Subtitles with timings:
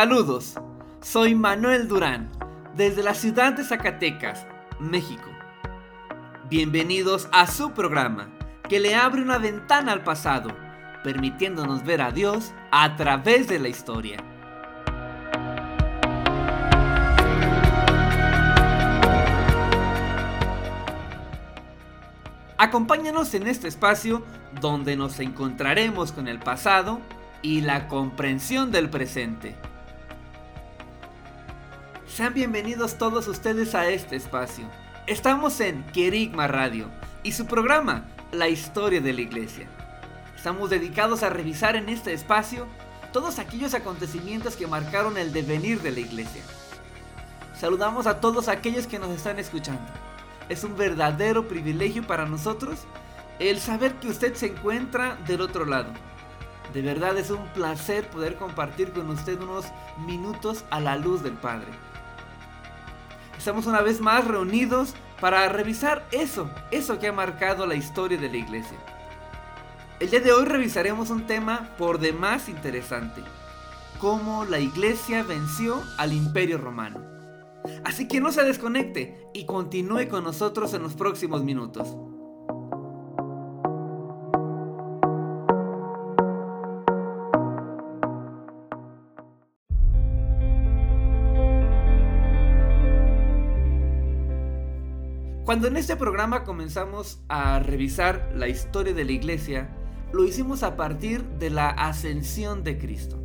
[0.00, 0.54] Saludos,
[1.00, 2.30] soy Manuel Durán,
[2.76, 4.46] desde la ciudad de Zacatecas,
[4.78, 5.28] México.
[6.48, 8.28] Bienvenidos a su programa,
[8.68, 10.50] que le abre una ventana al pasado,
[11.02, 14.18] permitiéndonos ver a Dios a través de la historia.
[22.56, 24.22] Acompáñanos en este espacio
[24.60, 27.00] donde nos encontraremos con el pasado
[27.42, 29.56] y la comprensión del presente.
[32.18, 34.68] Sean bienvenidos todos ustedes a este espacio.
[35.06, 36.88] Estamos en Querigma Radio
[37.22, 39.68] y su programa, La Historia de la Iglesia.
[40.34, 42.66] Estamos dedicados a revisar en este espacio
[43.12, 46.42] todos aquellos acontecimientos que marcaron el devenir de la Iglesia.
[47.56, 49.86] Saludamos a todos aquellos que nos están escuchando.
[50.48, 52.80] Es un verdadero privilegio para nosotros
[53.38, 55.92] el saber que usted se encuentra del otro lado.
[56.74, 59.66] De verdad es un placer poder compartir con usted unos
[60.04, 61.68] minutos a la luz del Padre.
[63.38, 68.28] Estamos una vez más reunidos para revisar eso, eso que ha marcado la historia de
[68.28, 68.76] la iglesia.
[70.00, 73.22] El día de hoy revisaremos un tema por demás interesante,
[74.00, 77.00] cómo la iglesia venció al imperio romano.
[77.84, 81.94] Así que no se desconecte y continúe con nosotros en los próximos minutos.
[95.48, 99.70] Cuando en este programa comenzamos a revisar la historia de la iglesia,
[100.12, 103.18] lo hicimos a partir de la ascensión de Cristo.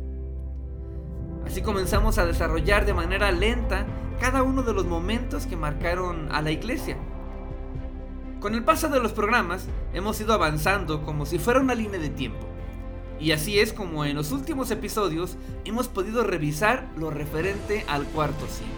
[1.44, 3.84] Así comenzamos a desarrollar de manera lenta
[4.22, 6.96] cada uno de los momentos que marcaron a la iglesia.
[8.40, 12.08] Con el paso de los programas hemos ido avanzando como si fuera una línea de
[12.08, 12.46] tiempo.
[13.20, 15.36] Y así es como en los últimos episodios
[15.66, 18.72] hemos podido revisar lo referente al cuarto siglo.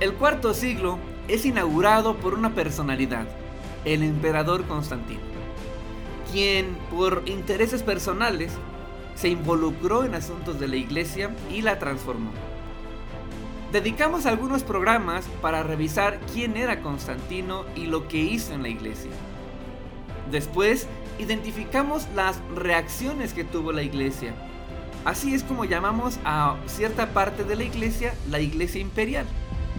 [0.00, 3.28] El cuarto siglo es inaugurado por una personalidad,
[3.84, 5.20] el emperador Constantino,
[6.32, 8.52] quien por intereses personales
[9.14, 12.30] se involucró en asuntos de la iglesia y la transformó.
[13.72, 19.10] Dedicamos algunos programas para revisar quién era Constantino y lo que hizo en la iglesia.
[20.30, 20.86] Después,
[21.18, 24.34] identificamos las reacciones que tuvo la iglesia.
[25.04, 29.26] Así es como llamamos a cierta parte de la iglesia la iglesia imperial,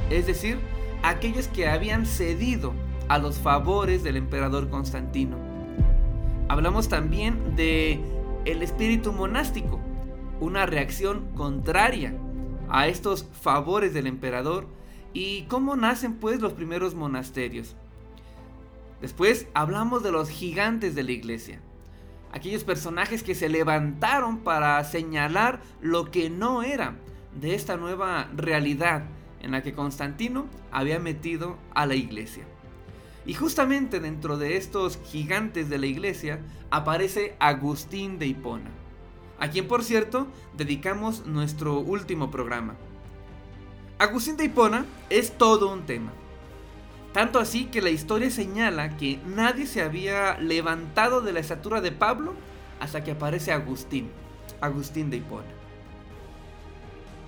[0.10, 0.60] es decir,
[1.04, 2.74] aquellos que habían cedido
[3.08, 5.38] a los favores del emperador Constantino.
[6.48, 8.00] Hablamos también de
[8.46, 9.80] el espíritu monástico,
[10.40, 12.14] una reacción contraria
[12.70, 14.68] a estos favores del emperador
[15.14, 17.76] y cómo nacen pues los primeros monasterios.
[19.02, 21.62] Después hablamos de los gigantes de la iglesia,
[22.32, 26.96] aquellos personajes que se levantaron para señalar lo que no era
[27.40, 29.04] de esta nueva realidad
[29.42, 32.44] en la que Constantino había metido a la iglesia.
[33.26, 36.40] Y justamente dentro de estos gigantes de la iglesia
[36.72, 38.72] aparece Agustín de Hipona,
[39.40, 42.76] a quien por cierto dedicamos nuestro último programa.
[43.98, 46.12] Agustín de Hipona es todo un tema.
[47.14, 51.92] Tanto así que la historia señala que nadie se había levantado de la estatura de
[51.92, 52.34] Pablo
[52.80, 54.10] hasta que aparece Agustín,
[54.62, 55.48] Agustín de Hipona.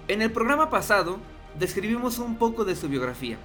[0.07, 1.19] En el programa pasado
[1.59, 3.38] describimos un poco de su biografía,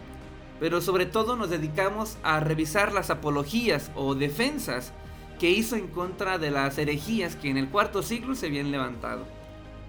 [0.61, 4.93] pero sobre todo nos dedicamos a revisar las apologías o defensas
[5.38, 9.26] que hizo en contra de las herejías que en el cuarto siglo se habían levantado,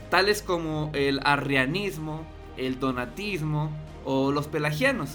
[0.09, 2.25] tales como el arrianismo,
[2.57, 3.71] el donatismo
[4.03, 5.11] o los pelagianos.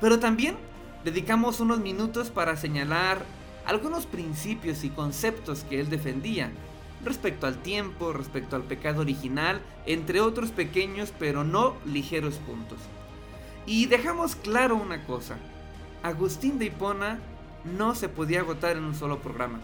[0.00, 0.56] Pero también
[1.04, 3.24] dedicamos unos minutos para señalar
[3.66, 6.50] algunos principios y conceptos que él defendía,
[7.04, 12.78] respecto al tiempo, respecto al pecado original, entre otros pequeños pero no ligeros puntos.
[13.66, 15.36] Y dejamos claro una cosa,
[16.02, 17.18] Agustín de Hipona
[17.64, 19.60] no se podía agotar en un solo programa.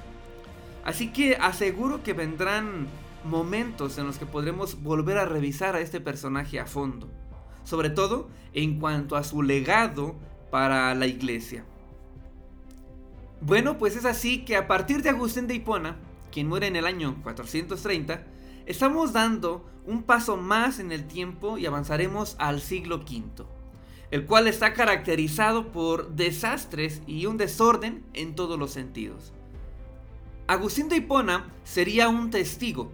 [0.85, 2.89] Así que aseguro que vendrán
[3.25, 7.09] momentos en los que podremos volver a revisar a este personaje a fondo,
[7.65, 10.15] sobre todo en cuanto a su legado
[10.51, 11.65] para la iglesia.
[13.43, 15.97] Bueno, pues es así que a partir de Agustín de Hipona,
[16.31, 18.25] quien muere en el año 430,
[18.67, 23.45] estamos dando un paso más en el tiempo y avanzaremos al siglo V,
[24.11, 29.33] el cual está caracterizado por desastres y un desorden en todos los sentidos.
[30.47, 32.91] Agustín de Hipona sería un testigo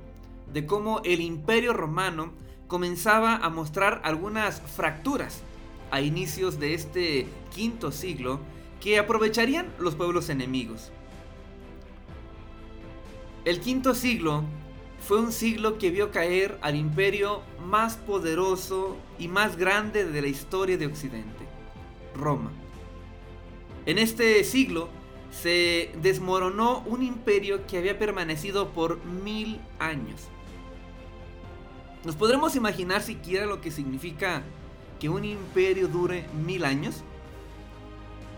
[0.52, 2.32] de cómo el imperio romano
[2.66, 5.42] comenzaba a mostrar algunas fracturas
[5.90, 8.40] a inicios de este quinto siglo
[8.80, 10.92] que aprovecharían los pueblos enemigos.
[13.46, 14.42] El quinto siglo
[15.06, 20.26] fue un siglo que vio caer al imperio más poderoso y más grande de la
[20.26, 21.46] historia de Occidente,
[22.16, 22.50] Roma.
[23.86, 24.88] En este siglo
[25.30, 30.22] se desmoronó un imperio que había permanecido por mil años.
[32.04, 34.42] ¿Nos podremos imaginar siquiera lo que significa
[34.98, 37.04] que un imperio dure mil años?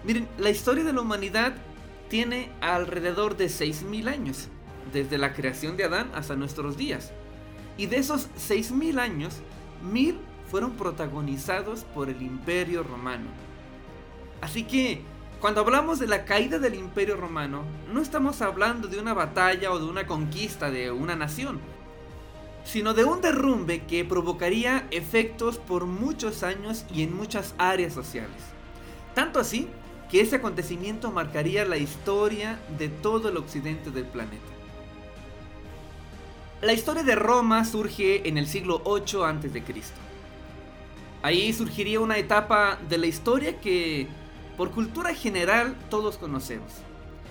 [0.04, 1.54] Miren, la historia de la humanidad
[2.10, 4.48] tiene alrededor de seis mil años,
[4.92, 7.12] desde la creación de Adán hasta nuestros días.
[7.76, 9.36] Y de esos seis mil años,
[9.82, 10.18] mil
[10.50, 13.26] fueron protagonizados por el imperio romano.
[14.40, 15.02] Así que,
[15.40, 17.62] cuando hablamos de la caída del imperio romano,
[17.92, 21.60] no estamos hablando de una batalla o de una conquista de una nación,
[22.64, 28.36] sino de un derrumbe que provocaría efectos por muchos años y en muchas áreas sociales.
[29.14, 29.68] Tanto así
[30.10, 34.57] que ese acontecimiento marcaría la historia de todo el occidente del planeta.
[36.60, 39.62] La historia de Roma surge en el siglo 8 a.C.
[41.22, 44.08] Ahí surgiría una etapa de la historia que
[44.56, 46.72] por cultura general todos conocemos.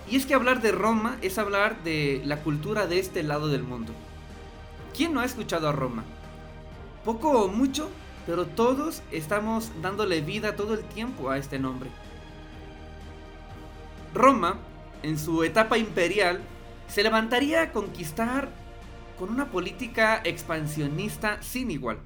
[0.10, 3.64] Y es que hablar de Roma es hablar de la cultura de este lado del
[3.64, 3.92] mundo.
[4.96, 6.06] ¿Quién no ha escuchado a Roma?
[7.04, 7.90] Poco o mucho,
[8.26, 11.90] pero todos estamos dándole vida todo el tiempo a este nombre.
[14.14, 14.56] Roma,
[15.04, 16.40] en su etapa imperial,
[16.88, 18.48] se levantaría a conquistar
[19.18, 22.00] con una política expansionista sin igual.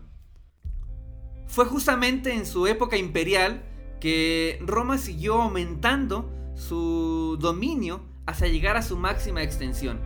[1.47, 3.63] Fue justamente en su época imperial
[3.99, 9.99] que Roma siguió aumentando su dominio hasta llegar a su máxima extensión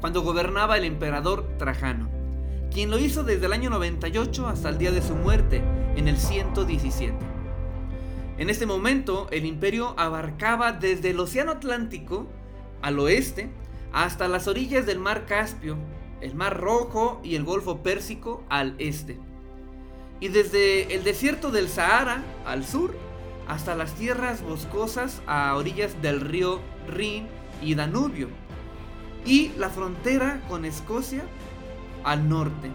[0.00, 2.08] cuando gobernaba el emperador Trajano,
[2.72, 5.62] quien lo hizo desde el año 98 hasta el día de su muerte,
[5.96, 7.14] en el 117.
[8.38, 12.26] En este momento, el imperio abarcaba desde el Océano Atlántico
[12.82, 13.50] al oeste
[13.92, 15.78] hasta las orillas del mar Caspio,
[16.26, 19.18] el mar Rojo y el Golfo Pérsico al este.
[20.18, 22.96] Y desde el desierto del Sahara al sur
[23.46, 27.28] hasta las tierras boscosas a orillas del río Rin
[27.62, 28.28] y Danubio
[29.24, 31.22] y la frontera con Escocia
[32.02, 32.70] al norte.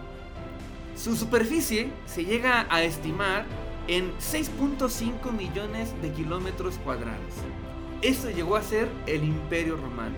[0.96, 3.44] Su superficie se llega a estimar
[3.86, 7.34] en 6.5 millones de kilómetros cuadrados.
[8.00, 10.16] Eso llegó a ser el Imperio Romano.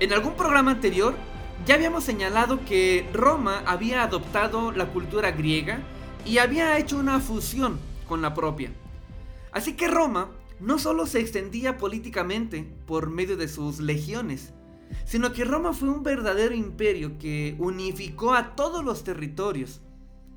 [0.00, 1.14] En algún programa anterior
[1.66, 5.80] ya habíamos señalado que Roma había adoptado la cultura griega
[6.24, 7.78] y había hecho una fusión
[8.08, 8.72] con la propia.
[9.52, 14.52] Así que Roma no solo se extendía políticamente por medio de sus legiones,
[15.04, 19.80] sino que Roma fue un verdadero imperio que unificó a todos los territorios,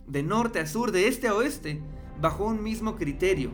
[0.08, 1.82] de norte a sur, de este a oeste,
[2.22, 3.52] bajo un mismo criterio.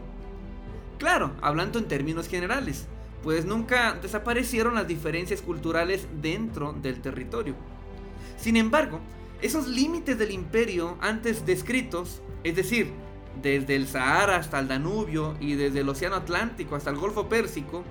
[0.97, 2.87] Claro, hablando en términos generales,
[3.23, 7.55] pues nunca desaparecieron las diferencias culturales dentro del territorio.
[8.37, 8.99] Sin embargo,
[9.41, 12.91] esos límites del imperio antes descritos, es decir,
[13.41, 17.83] desde el Sahara hasta el Danubio y desde el Océano Atlántico hasta el Golfo Pérsico,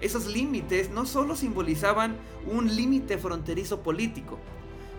[0.00, 4.38] esos límites no solo simbolizaban un límite fronterizo político,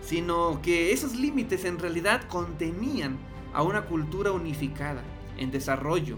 [0.02, 3.18] sino que esos límites en realidad contenían
[3.52, 5.02] a una cultura unificada,
[5.36, 6.16] en desarrollo,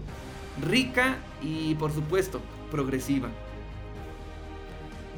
[0.61, 3.29] rica y por supuesto progresiva.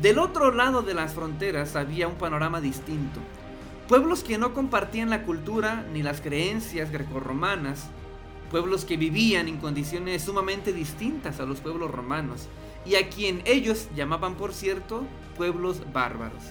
[0.01, 3.19] Del otro lado de las fronteras había un panorama distinto.
[3.89, 7.87] Pueblos que no compartían la cultura ni las creencias grecorromanas,
[8.49, 12.47] pueblos que vivían en condiciones sumamente distintas a los pueblos romanos,
[12.85, 15.03] y a quien ellos llamaban, por cierto,
[15.35, 16.43] pueblos bárbaros.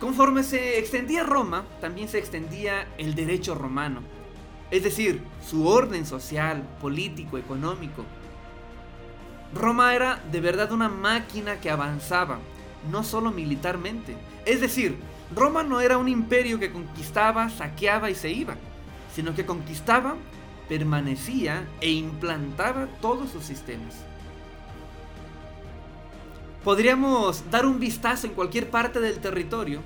[0.00, 4.00] Conforme se extendía Roma, también se extendía el derecho romano,
[4.72, 8.04] es decir, su orden social, político, económico.
[9.54, 12.38] Roma era de verdad una máquina que avanzaba,
[12.90, 14.16] no solo militarmente.
[14.44, 14.96] Es decir,
[15.34, 18.56] Roma no era un imperio que conquistaba, saqueaba y se iba,
[19.14, 20.16] sino que conquistaba,
[20.68, 23.94] permanecía e implantaba todos sus sistemas.
[26.62, 29.80] Podríamos dar un vistazo en cualquier parte del territorio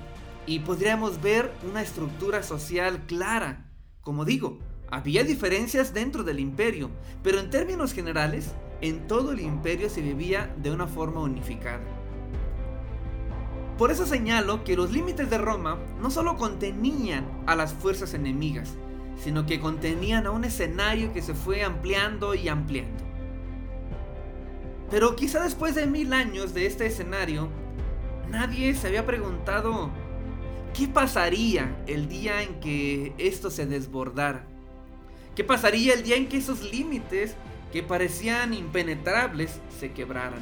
[0.45, 3.69] y podríamos ver una estructura social clara.
[4.01, 4.59] Como digo,
[4.91, 6.89] había diferencias dentro del imperio,
[7.23, 8.51] pero en términos generales,
[8.83, 11.79] en todo el imperio se vivía de una forma unificada.
[13.77, 18.75] Por eso señalo que los límites de Roma no solo contenían a las fuerzas enemigas,
[19.17, 23.01] sino que contenían a un escenario que se fue ampliando y ampliando.
[24.91, 27.47] Pero quizá después de mil años de este escenario,
[28.29, 29.91] nadie se había preguntado
[30.73, 34.45] qué pasaría el día en que esto se desbordara.
[35.35, 37.37] ¿Qué pasaría el día en que esos límites
[37.73, 40.41] que parecían impenetrables se quebraran?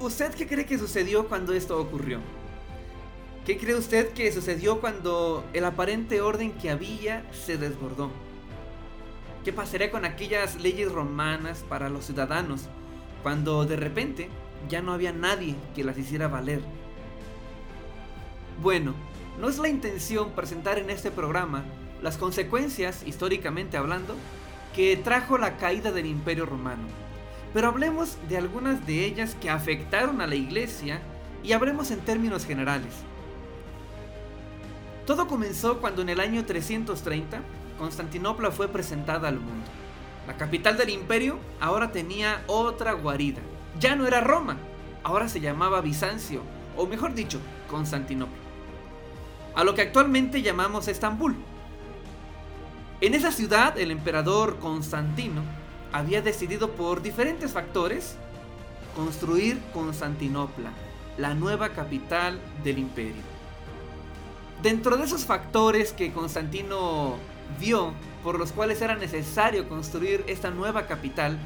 [0.00, 2.18] ¿Usted qué cree que sucedió cuando esto ocurrió?
[3.46, 8.10] ¿Qué cree usted que sucedió cuando el aparente orden que había se desbordó?
[9.44, 12.62] ¿Qué pasaría con aquellas leyes romanas para los ciudadanos
[13.22, 14.28] cuando de repente
[14.68, 16.62] ya no había nadie que las hiciera valer?
[18.60, 18.94] Bueno,
[19.40, 21.64] no es la intención presentar en este programa
[22.02, 24.16] las consecuencias, históricamente hablando,
[24.74, 26.82] que trajo la caída del Imperio Romano.
[27.52, 31.00] Pero hablemos de algunas de ellas que afectaron a la iglesia
[31.42, 32.94] y hablemos en términos generales.
[35.06, 37.40] Todo comenzó cuando en el año 330
[37.78, 39.66] Constantinopla fue presentada al mundo.
[40.26, 43.40] La capital del imperio ahora tenía otra guarida.
[43.80, 44.56] Ya no era Roma,
[45.02, 46.42] ahora se llamaba Bizancio,
[46.76, 48.36] o mejor dicho, Constantinopla.
[49.54, 51.36] A lo que actualmente llamamos Estambul.
[53.02, 55.42] En esa ciudad el emperador Constantino
[55.90, 58.14] había decidido por diferentes factores
[58.94, 60.70] construir Constantinopla,
[61.18, 63.22] la nueva capital del imperio.
[64.62, 67.16] Dentro de esos factores que Constantino
[67.58, 67.92] vio
[68.22, 71.36] por los cuales era necesario construir esta nueva capital,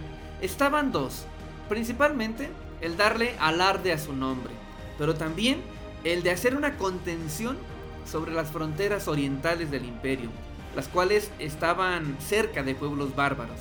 [0.43, 1.25] estaban dos.
[1.71, 2.51] Principalmente
[2.83, 4.53] el darle alarde a su nombre,
[4.99, 5.63] pero también
[6.05, 7.57] el de hacer una contención
[8.05, 10.29] sobre las fronteras orientales del imperio,
[10.77, 13.59] las cuales estaban cerca de pueblos bárbaros.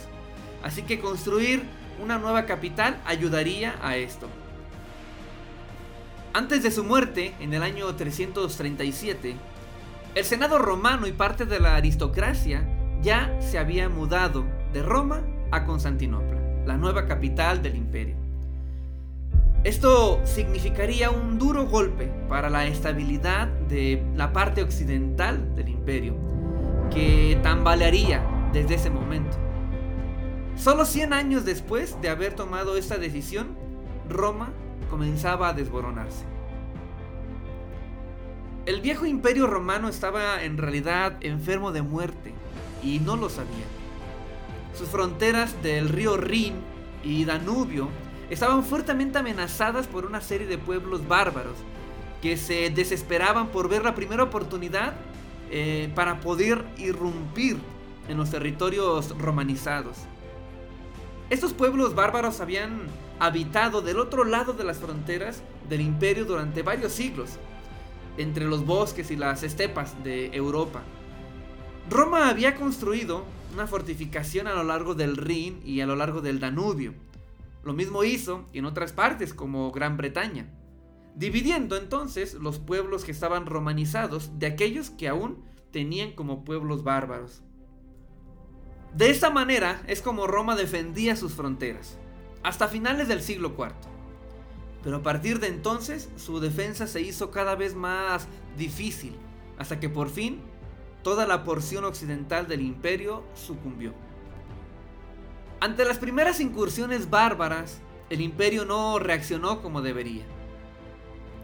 [0.62, 1.64] Así que construir
[2.04, 4.28] una nueva capital ayudaría a esto.
[6.34, 9.38] Antes de su muerte, en el año 337,
[10.14, 12.68] el Senado romano y parte de la aristocracia
[13.02, 14.44] ya se había mudado
[14.74, 18.18] de Roma a Constantinopla, la nueva capital del imperio.
[19.64, 26.35] Esto significaría un duro golpe para la estabilidad de la parte occidental del imperio,
[26.94, 28.24] que tambalearía
[28.54, 29.38] desde ese momento.
[30.56, 33.58] Solo 100 años después de haber tomado esta decisión,
[34.10, 34.52] Roma
[34.90, 36.26] comenzaba a desboronarse.
[38.66, 42.34] El viejo imperio romano estaba en realidad enfermo de muerte
[42.82, 43.66] y no lo sabía.
[44.74, 46.56] Sus fronteras del río Rin
[47.04, 47.90] y Danubio
[48.30, 51.58] estaban fuertemente amenazadas por una serie de pueblos bárbaros
[52.22, 54.94] que se desesperaban por ver la primera oportunidad
[55.52, 57.58] eh, para poder irrumpir
[58.08, 59.98] en los territorios romanizados.
[61.30, 62.84] Estos pueblos bárbaros habían
[63.20, 67.32] habitado del otro lado de las fronteras del imperio durante varios siglos,
[68.18, 70.84] entre los bosques y las estepas de Europa.
[71.90, 73.24] Roma había construido
[73.54, 76.94] una fortificación a lo largo del Rin y a lo largo del Danubio.
[77.64, 80.48] Lo mismo hizo en otras partes como Gran Bretaña
[81.16, 87.42] dividiendo entonces los pueblos que estaban romanizados de aquellos que aún tenían como pueblos bárbaros.
[88.94, 91.98] De esta manera es como Roma defendía sus fronteras,
[92.44, 93.74] hasta finales del siglo IV.
[94.84, 99.16] Pero a partir de entonces su defensa se hizo cada vez más difícil,
[99.58, 100.42] hasta que por fin
[101.02, 103.94] toda la porción occidental del imperio sucumbió.
[105.60, 107.80] Ante las primeras incursiones bárbaras,
[108.10, 110.26] el imperio no reaccionó como debería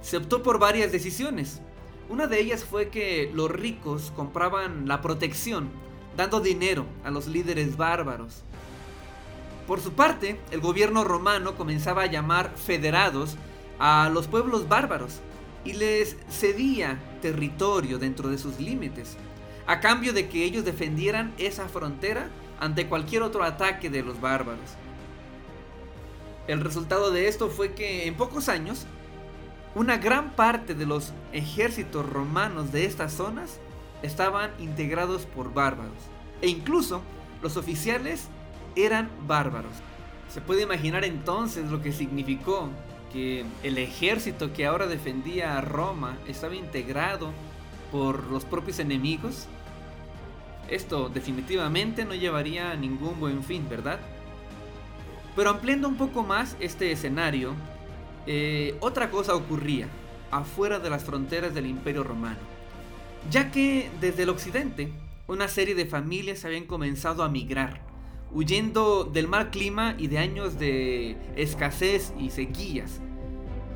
[0.01, 1.62] se optó por varias decisiones.
[2.10, 5.70] Una de ellas fue que los ricos compraban la protección,
[6.17, 8.43] dando dinero a los líderes bárbaros.
[9.67, 13.38] Por su parte, el gobierno romano comenzaba a llamar federados
[13.79, 15.20] a los pueblos bárbaros
[15.63, 19.15] y les cedía territorio dentro de sus límites,
[19.67, 22.29] a cambio de que ellos defendieran esa frontera
[22.60, 24.72] ante cualquier otro ataque de los bárbaros.
[26.48, 28.86] El resultado de esto fue que en pocos años
[29.74, 33.60] una gran parte de los ejércitos romanos de estas zonas
[34.01, 35.98] estaban integrados por bárbaros.
[36.42, 37.01] E incluso
[37.42, 38.28] los oficiales
[38.75, 39.74] eran bárbaros.
[40.30, 42.70] Se puede imaginar entonces lo que significó
[43.12, 47.32] que el ejército que ahora defendía a Roma estaba integrado
[47.92, 49.48] por los propios enemigos.
[50.70, 54.00] Esto definitivamente no llevaría a ningún buen fin, ¿verdad?
[55.36, 57.54] Pero ampliando un poco más este escenario,
[58.28, 59.88] eh, otra cosa ocurría
[60.32, 62.40] afuera de las fronteras del Imperio Romano,
[63.30, 64.92] ya que desde el occidente
[65.28, 67.82] una serie de familias habían comenzado a migrar,
[68.34, 73.01] huyendo del mal clima y de años de escasez y sequías.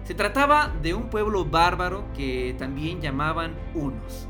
[0.04, 4.28] Se trataba de un pueblo bárbaro que también llamaban unos.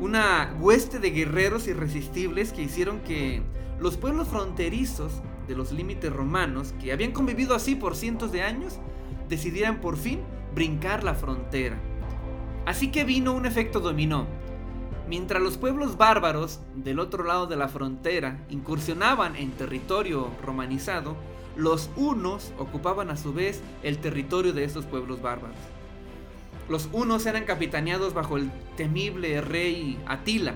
[0.00, 3.42] Una hueste de guerreros irresistibles que hicieron que
[3.78, 5.12] los pueblos fronterizos
[5.46, 8.80] de los límites romanos, que habían convivido así por cientos de años,
[9.28, 10.20] decidieran por fin
[10.54, 11.78] brincar la frontera.
[12.66, 14.26] Así que vino un efecto dominó.
[15.08, 21.16] Mientras los pueblos bárbaros del otro lado de la frontera incursionaban en territorio romanizado,
[21.56, 25.56] los unos ocupaban a su vez el territorio de estos pueblos bárbaros.
[26.68, 30.54] Los unos eran capitaneados bajo el temible rey Atila.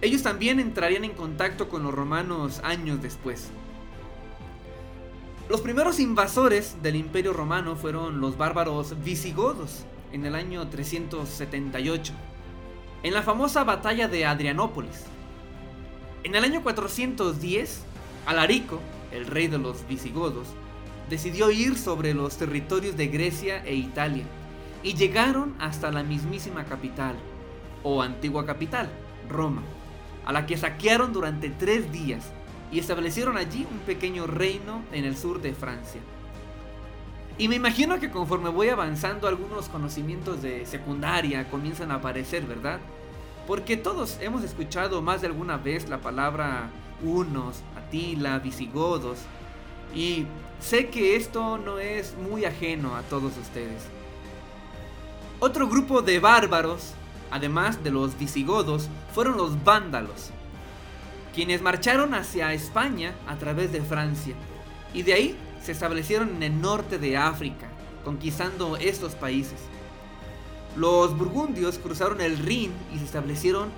[0.00, 3.50] Ellos también entrarían en contacto con los romanos años después.
[5.48, 12.12] Los primeros invasores del imperio romano fueron los bárbaros visigodos en el año 378,
[13.02, 15.04] en la famosa batalla de Adrianópolis.
[16.22, 17.82] En el año 410,
[18.26, 18.78] Alarico,
[19.10, 20.48] el rey de los visigodos,
[21.08, 24.24] decidió ir sobre los territorios de Grecia e Italia
[24.82, 27.16] y llegaron hasta la mismísima capital,
[27.82, 28.90] o antigua capital,
[29.30, 29.62] Roma,
[30.26, 32.32] a la que saquearon durante tres días
[32.70, 36.00] y establecieron allí un pequeño reino en el sur de Francia.
[37.38, 42.80] Y me imagino que conforme voy avanzando algunos conocimientos de secundaria comienzan a aparecer, ¿verdad?
[43.46, 46.70] Porque todos hemos escuchado más de alguna vez la palabra
[47.02, 49.20] unos, Atila, visigodos.
[49.94, 50.26] Y
[50.60, 53.84] sé que esto no es muy ajeno a todos ustedes.
[55.40, 56.94] Otro grupo de bárbaros,
[57.30, 60.30] además de los visigodos, fueron los vándalos,
[61.34, 64.34] quienes marcharon hacia España a través de Francia.
[64.94, 67.68] Y de ahí se establecieron en el norte de África,
[68.04, 69.58] conquistando estos países.
[70.76, 73.70] Los burgundios cruzaron el Rin y se establecieron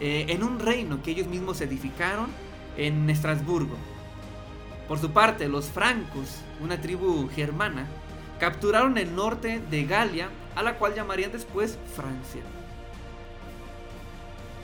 [0.00, 2.28] eh, en un reino que ellos mismos edificaron
[2.76, 3.76] en Estrasburgo.
[4.88, 7.86] Por su parte, los francos, una tribu germana,
[8.38, 12.42] capturaron el norte de Galia, a la cual llamarían después Francia.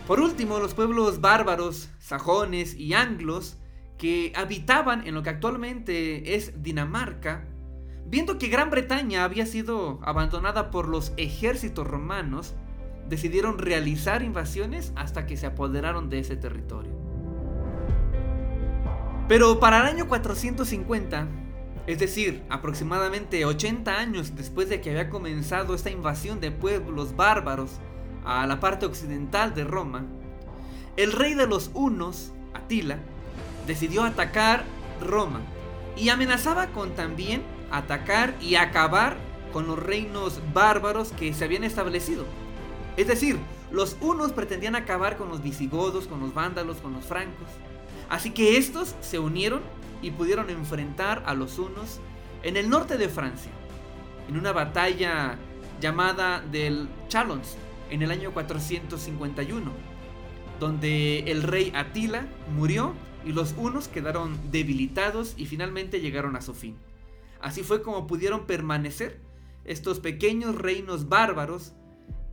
[0.07, 3.59] Por último, los pueblos bárbaros, sajones y anglos,
[3.99, 7.47] que habitaban en lo que actualmente es Dinamarca,
[8.05, 12.55] viendo que Gran Bretaña había sido abandonada por los ejércitos romanos,
[13.09, 16.93] decidieron realizar invasiones hasta que se apoderaron de ese territorio.
[19.29, 21.29] Pero para el año 450,
[21.87, 27.81] es decir, aproximadamente 80 años después de que había comenzado esta invasión de pueblos bárbaros
[28.25, 30.05] a la parte occidental de Roma,
[30.97, 32.99] el rey de los hunos, Atila,
[33.67, 34.65] decidió atacar
[35.01, 35.41] Roma
[35.97, 39.17] y amenazaba con también atacar y acabar
[39.53, 42.25] con los reinos bárbaros que se habían establecido.
[42.97, 43.39] Es decir,
[43.71, 47.49] los hunos pretendían acabar con los visigodos, con los vándalos, con los francos.
[48.11, 49.63] Así que estos se unieron
[50.03, 52.01] y pudieron enfrentar a los hunos
[52.43, 53.53] en el norte de Francia,
[54.29, 55.39] en una batalla
[55.81, 57.57] llamada del Chalons
[57.93, 59.71] en el año 451,
[60.59, 62.27] donde el rey Atila
[62.57, 66.77] murió y los hunos quedaron debilitados y finalmente llegaron a su fin.
[67.41, 69.21] Así fue como pudieron permanecer
[69.65, 71.75] estos pequeños reinos bárbaros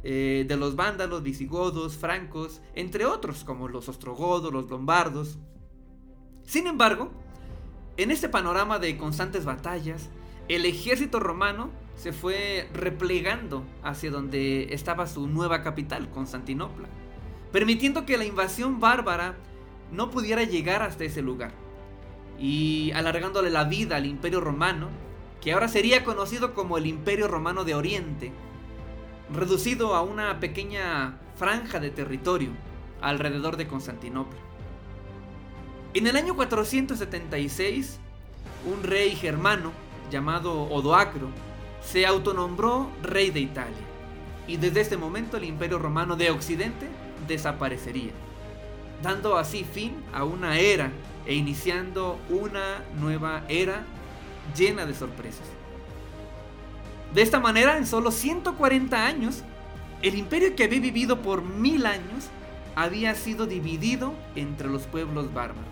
[0.03, 5.37] eh, de los vándalos, visigodos, francos, entre otros como los ostrogodos, los lombardos,
[6.49, 7.11] sin embargo,
[7.95, 10.09] en este panorama de constantes batallas,
[10.49, 16.87] el ejército romano se fue replegando hacia donde estaba su nueva capital, Constantinopla,
[17.51, 19.35] permitiendo que la invasión bárbara
[19.91, 21.51] no pudiera llegar hasta ese lugar,
[22.39, 24.89] y alargándole la vida al imperio romano,
[25.39, 28.31] que ahora sería conocido como el imperio romano de Oriente,
[29.31, 32.49] reducido a una pequeña franja de territorio
[33.01, 34.39] alrededor de Constantinopla.
[35.93, 37.99] En el año 476,
[38.65, 39.71] un rey germano
[40.09, 41.29] llamado Odoacro
[41.83, 43.85] se autonombró rey de Italia,
[44.47, 46.87] y desde este momento el imperio romano de Occidente
[47.27, 48.11] desaparecería,
[49.01, 50.91] dando así fin a una era
[51.25, 53.83] e iniciando una nueva era
[54.57, 55.45] llena de sorpresas.
[57.13, 59.43] De esta manera, en solo 140 años,
[60.01, 62.29] el imperio que había vivido por mil años
[62.75, 65.65] había sido dividido entre los pueblos bárbaros.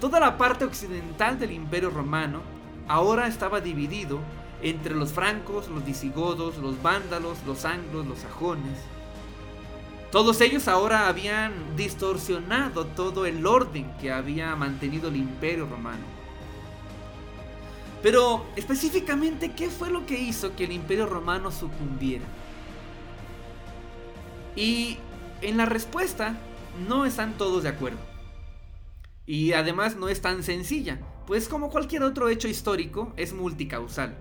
[0.00, 2.40] Toda la parte occidental del imperio romano
[2.88, 4.20] ahora estaba dividido
[4.62, 8.78] entre los francos, los visigodos, los vándalos, los anglos, los sajones.
[10.10, 16.04] Todos ellos ahora habían distorsionado todo el orden que había mantenido el imperio romano.
[18.02, 22.24] Pero específicamente, ¿qué fue lo que hizo que el imperio romano sucumbiera?
[24.54, 24.98] Y
[25.40, 26.36] en la respuesta
[26.88, 28.00] no están todos de acuerdo.
[29.24, 34.16] Y además no es tan sencilla, pues como cualquier otro hecho histórico es multicausal.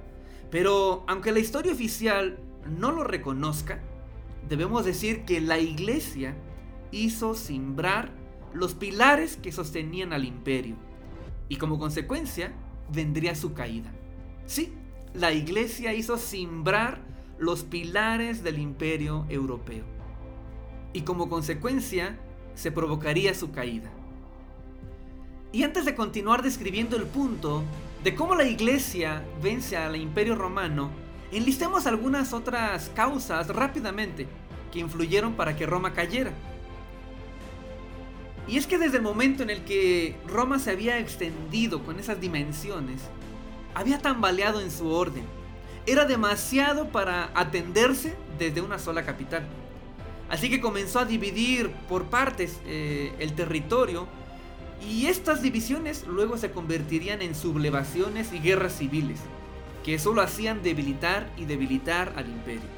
[0.50, 3.80] Pero aunque la historia oficial no lo reconozca,
[4.48, 6.36] debemos decir que la iglesia
[6.92, 8.12] hizo simbrar
[8.54, 10.76] los pilares que sostenían al imperio
[11.48, 12.54] y como consecuencia
[12.92, 13.92] vendría su caída.
[14.46, 14.74] Sí,
[15.14, 17.02] la iglesia hizo simbrar
[17.38, 19.86] los pilares del imperio europeo
[20.94, 22.20] y como consecuencia
[22.56, 23.92] se provocaría su caída.
[25.54, 27.64] Y antes de continuar describiendo el punto
[28.04, 30.92] de cómo la iglesia vence al imperio romano,
[31.32, 34.28] enlistemos algunas otras causas rápidamente
[34.72, 36.32] que influyeron para que Roma cayera.
[38.48, 42.22] Y es que desde el momento en el que Roma se había extendido con esas
[42.22, 43.02] dimensiones,
[43.76, 45.24] había tambaleado en su orden.
[45.86, 49.44] Era demasiado para atenderse desde una sola capital.
[50.30, 54.08] Así que comenzó a dividir por partes eh, el territorio
[54.88, 59.20] y estas divisiones luego se convertirían en sublevaciones y guerras civiles,
[59.84, 62.70] que solo hacían debilitar y debilitar al imperio.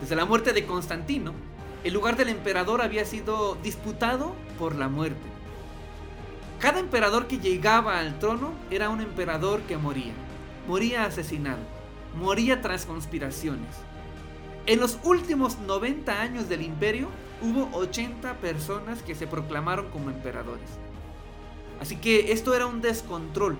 [0.00, 1.32] Desde la muerte de Constantino,
[1.84, 5.20] el lugar del emperador había sido disputado por la muerte.
[6.60, 10.12] Cada emperador que llegaba al trono era un emperador que moría,
[10.68, 11.62] moría asesinado,
[12.16, 13.74] moría tras conspiraciones.
[14.66, 17.08] En los últimos 90 años del imperio
[17.42, 20.68] hubo 80 personas que se proclamaron como emperadores.
[21.80, 23.56] Así que esto era un descontrol,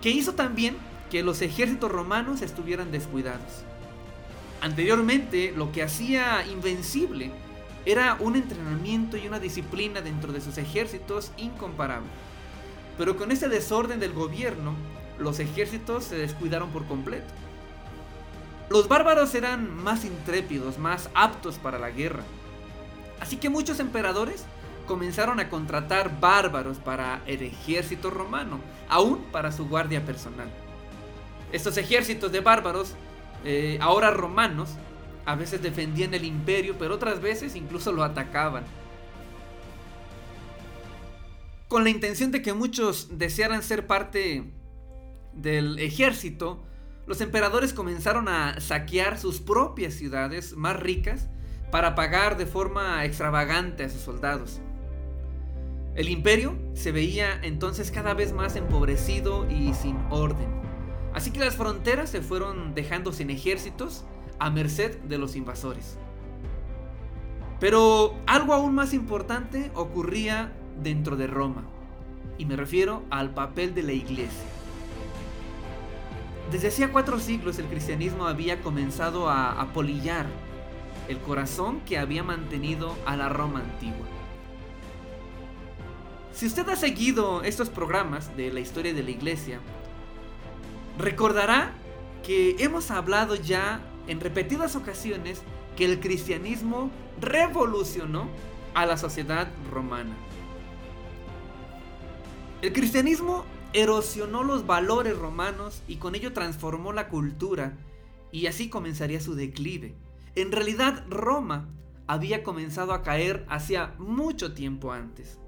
[0.00, 0.76] que hizo también
[1.10, 3.64] que los ejércitos romanos estuvieran descuidados.
[4.60, 7.30] Anteriormente, lo que hacía invencible
[7.86, 12.08] era un entrenamiento y una disciplina dentro de sus ejércitos incomparable.
[12.96, 14.74] Pero con este desorden del gobierno,
[15.18, 17.26] los ejércitos se descuidaron por completo.
[18.70, 22.22] Los bárbaros eran más intrépidos, más aptos para la guerra.
[23.20, 24.44] Así que muchos emperadores
[24.86, 30.48] comenzaron a contratar bárbaros para el ejército romano, aún para su guardia personal.
[31.52, 32.94] Estos ejércitos de bárbaros,
[33.44, 34.70] eh, ahora romanos,
[35.24, 38.64] a veces defendían el imperio, pero otras veces incluso lo atacaban.
[41.68, 44.52] Con la intención de que muchos desearan ser parte
[45.32, 46.62] del ejército,
[47.06, 51.28] los emperadores comenzaron a saquear sus propias ciudades más ricas
[51.74, 54.60] para pagar de forma extravagante a sus soldados.
[55.96, 60.46] El imperio se veía entonces cada vez más empobrecido y sin orden.
[61.14, 64.04] Así que las fronteras se fueron dejando sin ejércitos
[64.38, 65.98] a merced de los invasores.
[67.58, 71.64] Pero algo aún más importante ocurría dentro de Roma,
[72.38, 74.46] y me refiero al papel de la iglesia.
[76.52, 80.26] Desde hacía cuatro siglos el cristianismo había comenzado a apolillar
[81.08, 84.06] el corazón que había mantenido a la Roma antigua.
[86.32, 89.60] Si usted ha seguido estos programas de la historia de la iglesia,
[90.98, 91.72] recordará
[92.24, 95.42] que hemos hablado ya en repetidas ocasiones
[95.76, 96.90] que el cristianismo
[97.20, 98.28] revolucionó
[98.74, 100.14] a la sociedad romana.
[102.62, 107.76] El cristianismo erosionó los valores romanos y con ello transformó la cultura
[108.32, 109.94] y así comenzaría su declive.
[110.36, 111.68] En realidad Roma
[112.06, 115.38] había comenzado a caer hacía mucho tiempo antes.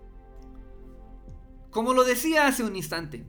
[1.70, 3.25] Como lo decía hace un instante,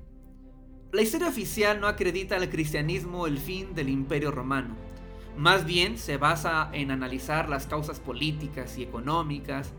[0.92, 4.76] la historia oficial no acredita al cristianismo el fin del imperio romano.
[5.36, 9.74] Más bien se basa en analizar las causas políticas y económicas,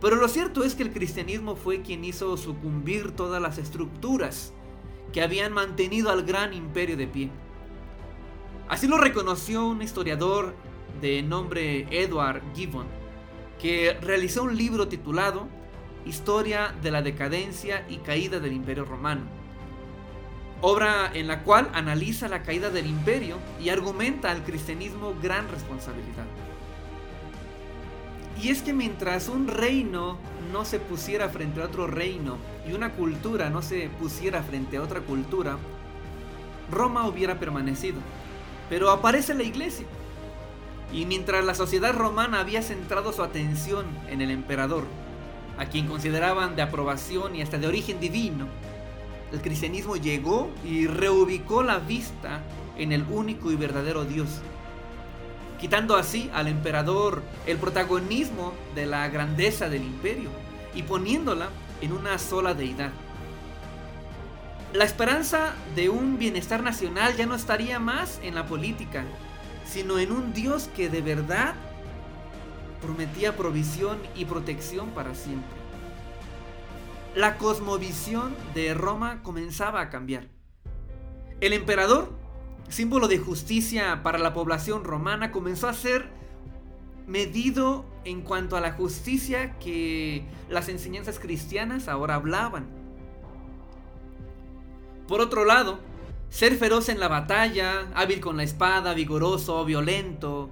[0.00, 4.52] pero lo cierto es que el cristianismo fue quien hizo sucumbir todas las estructuras
[5.12, 7.30] que habían mantenido al gran imperio de pie.
[8.68, 10.54] Así lo reconoció un historiador
[11.00, 12.86] de nombre Edward Gibbon,
[13.60, 15.48] que realizó un libro titulado
[16.06, 19.22] Historia de la decadencia y caída del imperio romano.
[20.60, 26.26] Obra en la cual analiza la caída del imperio y argumenta al cristianismo gran responsabilidad.
[28.42, 30.18] Y es que mientras un reino
[30.52, 32.36] no se pusiera frente a otro reino
[32.68, 35.56] y una cultura no se pusiera frente a otra cultura,
[36.70, 37.98] Roma hubiera permanecido.
[38.68, 39.86] Pero aparece la iglesia.
[40.94, 44.84] Y mientras la sociedad romana había centrado su atención en el emperador,
[45.58, 48.46] a quien consideraban de aprobación y hasta de origen divino,
[49.32, 52.42] el cristianismo llegó y reubicó la vista
[52.78, 54.28] en el único y verdadero Dios,
[55.60, 60.30] quitando así al emperador el protagonismo de la grandeza del imperio
[60.76, 61.48] y poniéndola
[61.80, 62.92] en una sola deidad.
[64.72, 69.04] La esperanza de un bienestar nacional ya no estaría más en la política,
[69.66, 71.54] sino en un Dios que de verdad
[72.82, 75.50] prometía provisión y protección para siempre.
[77.14, 80.28] La cosmovisión de Roma comenzaba a cambiar.
[81.40, 82.24] El emperador
[82.68, 86.08] símbolo de justicia para la población romana, comenzó a ser
[87.06, 92.66] medido en cuanto a la justicia que las enseñanzas cristianas ahora hablaban.
[95.06, 95.80] Por otro lado,
[96.34, 100.50] ser feroz en la batalla, hábil con la espada, vigoroso, violento,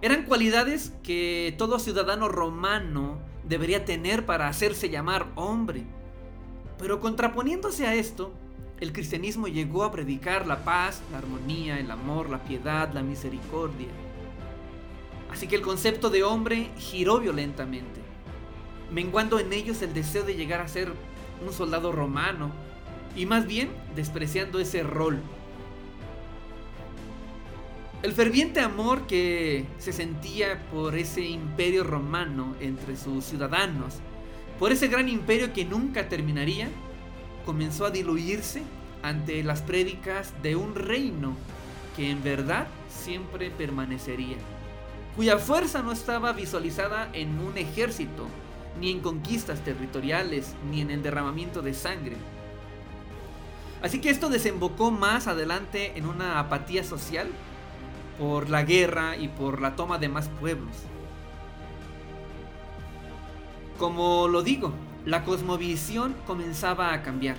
[0.00, 5.84] eran cualidades que todo ciudadano romano debería tener para hacerse llamar hombre.
[6.78, 8.32] Pero contraponiéndose a esto,
[8.80, 13.88] el cristianismo llegó a predicar la paz, la armonía, el amor, la piedad, la misericordia.
[15.30, 18.00] Así que el concepto de hombre giró violentamente,
[18.90, 20.90] menguando en ellos el deseo de llegar a ser
[21.46, 22.50] un soldado romano
[23.18, 25.18] y más bien despreciando ese rol.
[28.04, 33.96] El ferviente amor que se sentía por ese imperio romano entre sus ciudadanos,
[34.60, 36.68] por ese gran imperio que nunca terminaría,
[37.44, 38.62] comenzó a diluirse
[39.02, 41.34] ante las prédicas de un reino
[41.96, 44.36] que en verdad siempre permanecería,
[45.16, 48.28] cuya fuerza no estaba visualizada en un ejército,
[48.80, 52.16] ni en conquistas territoriales, ni en el derramamiento de sangre.
[53.82, 57.28] Así que esto desembocó más adelante en una apatía social
[58.18, 60.74] por la guerra y por la toma de más pueblos.
[63.78, 64.72] Como lo digo,
[65.04, 67.36] la cosmovisión comenzaba a cambiar.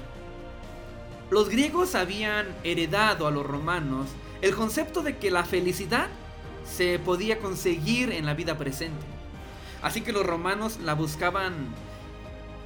[1.29, 4.07] Los griegos habían heredado a los romanos
[4.41, 6.07] el concepto de que la felicidad
[6.65, 9.05] se podía conseguir en la vida presente.
[9.81, 11.53] Así que los romanos la buscaban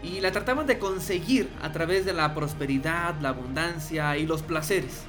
[0.04, 5.06] y la trataban de conseguir a través de la prosperidad, la abundancia y los placeres.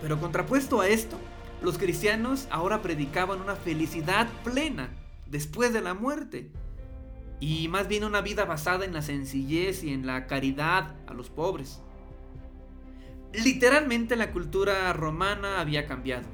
[0.00, 1.18] Pero contrapuesto a esto,
[1.60, 4.88] los cristianos ahora predicaban una felicidad plena
[5.26, 6.50] después de la muerte.
[7.40, 11.28] Y más bien una vida basada en la sencillez y en la caridad a los
[11.28, 11.82] pobres.
[13.32, 16.28] Literalmente la cultura romana había cambiado.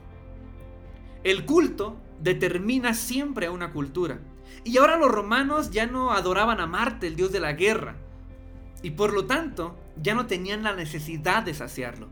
[1.25, 4.21] El culto determina siempre a una cultura.
[4.65, 7.97] Y ahora los romanos ya no adoraban a Marte, el dios de la guerra.
[8.83, 12.09] Y por lo tanto, ya no tenían la necesidad de saciarlo.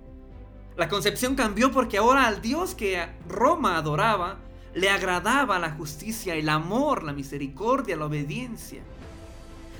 [0.76, 4.38] La concepción cambió porque ahora al Dios que Roma adoraba
[4.74, 8.82] le agradaba la justicia, el amor, la misericordia, la obediencia.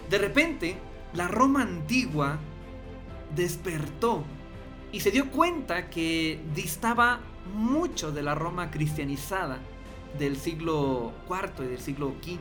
[0.09, 0.79] De repente,
[1.13, 2.39] la Roma antigua
[3.35, 4.25] despertó
[4.93, 7.21] y se dio cuenta que distaba
[7.55, 9.59] mucho de la Roma cristianizada
[10.19, 12.39] del siglo IV y del siglo V.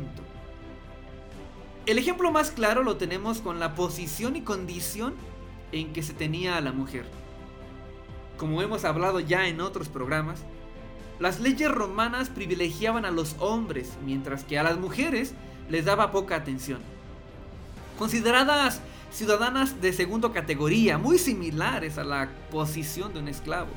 [1.86, 5.14] El ejemplo más claro lo tenemos con la posición y condición
[5.72, 7.06] en que se tenía a la mujer.
[8.38, 10.42] Como hemos hablado ya en otros programas,
[11.20, 15.34] las leyes romanas privilegiaban a los hombres, mientras que a las mujeres
[15.70, 16.80] les daba poca atención.
[17.98, 23.70] Consideradas ciudadanas de segunda categoría, muy similares a la posición de un esclavo.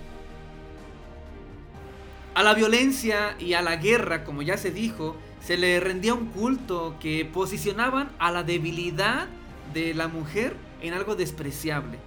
[2.35, 6.27] A la violencia y a la guerra, como ya se dijo, se le rendía un
[6.27, 9.27] culto que posicionaban a la debilidad
[9.75, 11.99] de la mujer en algo despreciable.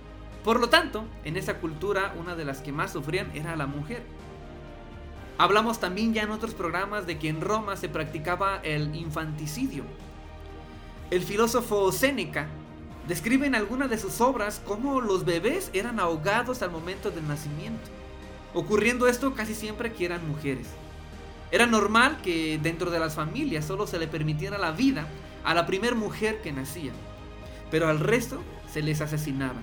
[0.44, 4.04] Por lo tanto, en esa cultura una de las que más sufrían era la mujer.
[5.38, 9.84] Hablamos también ya en otros programas de que en Roma se practicaba el infanticidio.
[11.10, 12.48] El filósofo Séneca
[13.08, 17.90] describe en alguna de sus obras cómo los bebés eran ahogados al momento del nacimiento,
[18.54, 20.68] ocurriendo esto casi siempre que eran mujeres.
[21.52, 25.06] Era normal que dentro de las familias solo se le permitiera la vida
[25.44, 26.92] a la primer mujer que nacía,
[27.70, 29.60] pero al resto se les asesinaba.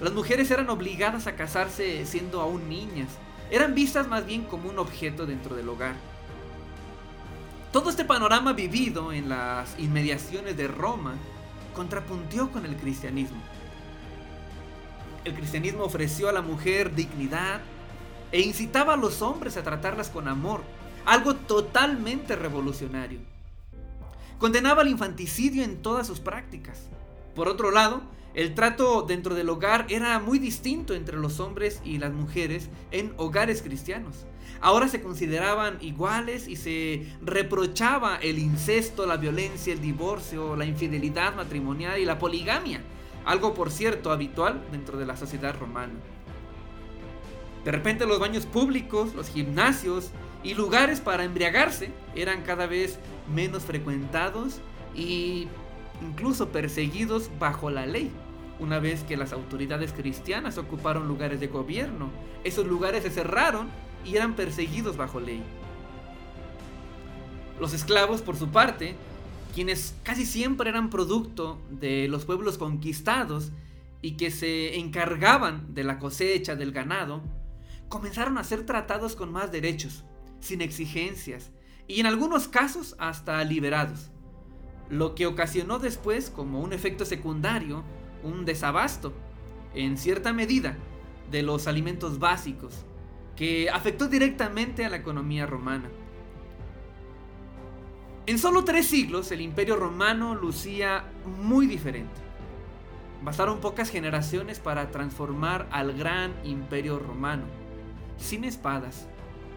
[0.00, 3.08] Las mujeres eran obligadas a casarse siendo aún niñas.
[3.50, 5.94] Eran vistas más bien como un objeto dentro del hogar.
[7.72, 11.14] Todo este panorama vivido en las inmediaciones de Roma
[11.74, 13.40] contrapuntió con el cristianismo.
[15.24, 17.60] El cristianismo ofreció a la mujer dignidad
[18.32, 20.62] e incitaba a los hombres a tratarlas con amor,
[21.04, 23.20] algo totalmente revolucionario.
[24.38, 26.88] Condenaba el infanticidio en todas sus prácticas.
[27.34, 28.00] Por otro lado,
[28.32, 33.12] el trato dentro del hogar era muy distinto entre los hombres y las mujeres en
[33.18, 34.24] hogares cristianos.
[34.62, 41.34] Ahora se consideraban iguales y se reprochaba el incesto, la violencia, el divorcio, la infidelidad
[41.34, 42.82] matrimonial y la poligamia,
[43.30, 45.94] algo por cierto habitual dentro de la sociedad romana.
[47.64, 50.10] De repente los baños públicos, los gimnasios
[50.42, 52.98] y lugares para embriagarse eran cada vez
[53.32, 54.60] menos frecuentados
[54.96, 55.46] y
[56.02, 58.10] incluso perseguidos bajo la ley.
[58.58, 62.10] Una vez que las autoridades cristianas ocuparon lugares de gobierno,
[62.42, 63.68] esos lugares se cerraron
[64.04, 65.44] y eran perseguidos bajo ley.
[67.60, 68.96] Los esclavos, por su parte,
[69.50, 73.50] quienes casi siempre eran producto de los pueblos conquistados
[74.02, 77.22] y que se encargaban de la cosecha del ganado,
[77.88, 80.04] comenzaron a ser tratados con más derechos,
[80.40, 81.50] sin exigencias,
[81.86, 84.10] y en algunos casos hasta liberados,
[84.88, 87.84] lo que ocasionó después como un efecto secundario
[88.22, 89.12] un desabasto,
[89.74, 90.76] en cierta medida,
[91.30, 92.84] de los alimentos básicos,
[93.36, 95.88] que afectó directamente a la economía romana.
[98.30, 101.02] En solo tres siglos el imperio romano lucía
[101.42, 102.14] muy diferente.
[103.24, 107.42] Bastaron pocas generaciones para transformar al gran imperio romano.
[108.18, 109.08] Sin espadas,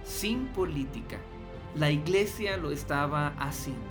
[0.03, 1.19] sin política,
[1.75, 3.83] la iglesia lo estaba haciendo.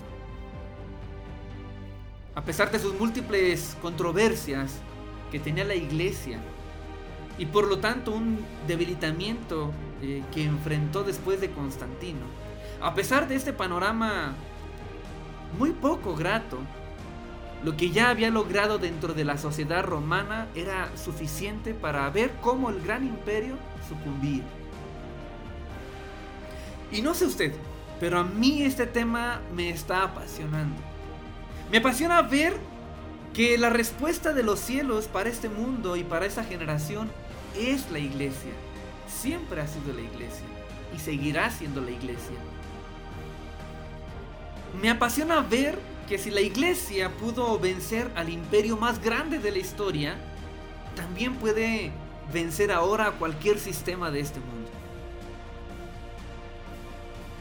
[2.35, 4.81] A pesar de sus múltiples controversias
[5.31, 6.41] que tenía la iglesia
[7.39, 9.71] y por lo tanto un debilitamiento
[10.03, 12.27] eh, que enfrentó después de Constantino,
[12.81, 14.35] a pesar de este panorama
[15.59, 16.59] muy poco grato,
[17.65, 22.71] lo que ya había logrado dentro de la sociedad romana era suficiente para ver cómo
[22.71, 23.57] el gran imperio
[23.89, 24.43] sucumbía.
[26.91, 27.55] Y no sé usted,
[28.01, 30.77] pero a mí este tema me está apasionando.
[31.71, 32.55] Me apasiona ver
[33.33, 37.09] que la respuesta de los cielos para este mundo y para esta generación
[37.57, 38.53] es la iglesia.
[39.07, 40.45] Siempre ha sido la iglesia
[40.95, 42.37] y seguirá siendo la iglesia.
[44.81, 49.59] Me apasiona ver que si la iglesia pudo vencer al imperio más grande de la
[49.59, 50.17] historia,
[50.97, 51.93] también puede
[52.33, 54.71] vencer ahora a cualquier sistema de este mundo.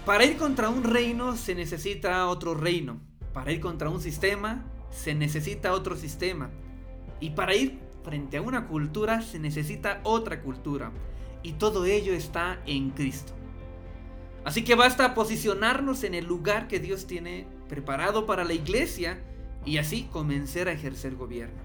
[0.05, 2.99] Para ir contra un reino se necesita otro reino.
[3.33, 6.49] Para ir contra un sistema se necesita otro sistema.
[7.19, 10.91] Y para ir frente a una cultura se necesita otra cultura.
[11.43, 13.33] Y todo ello está en Cristo.
[14.43, 19.19] Así que basta posicionarnos en el lugar que Dios tiene preparado para la iglesia
[19.65, 21.62] y así comenzar a ejercer gobierno.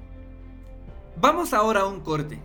[1.19, 2.39] Vamos ahora a un corte.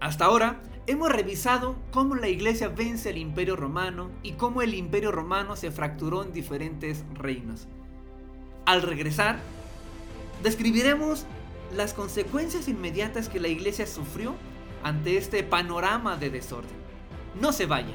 [0.00, 5.10] Hasta ahora hemos revisado cómo la iglesia vence al imperio romano y cómo el imperio
[5.10, 7.66] romano se fracturó en diferentes reinos.
[8.66, 9.38] Al regresar,
[10.42, 11.24] describiremos
[11.74, 14.34] las consecuencias inmediatas que la iglesia sufrió
[14.82, 16.84] ante este panorama de desorden.
[17.40, 17.94] No se vaya.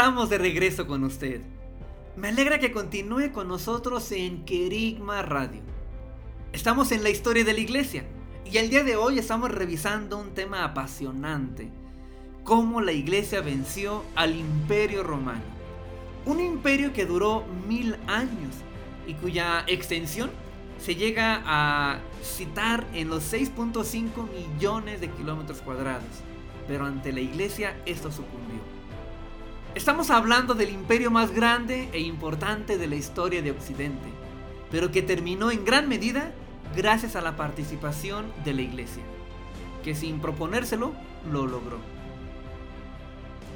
[0.00, 1.42] Estamos de regreso con usted.
[2.16, 5.60] Me alegra que continúe con nosotros en Querigma Radio.
[6.54, 8.06] Estamos en la historia de la iglesia
[8.50, 11.68] y el día de hoy estamos revisando un tema apasionante.
[12.44, 15.42] Cómo la iglesia venció al imperio romano.
[16.24, 18.54] Un imperio que duró mil años
[19.06, 20.30] y cuya extensión
[20.78, 26.22] se llega a citar en los 6.5 millones de kilómetros cuadrados.
[26.66, 28.79] Pero ante la iglesia esto sucumbió.
[29.76, 34.08] Estamos hablando del imperio más grande e importante de la historia de Occidente,
[34.68, 36.32] pero que terminó en gran medida
[36.76, 39.04] gracias a la participación de la iglesia,
[39.84, 40.92] que sin proponérselo
[41.30, 41.78] lo logró.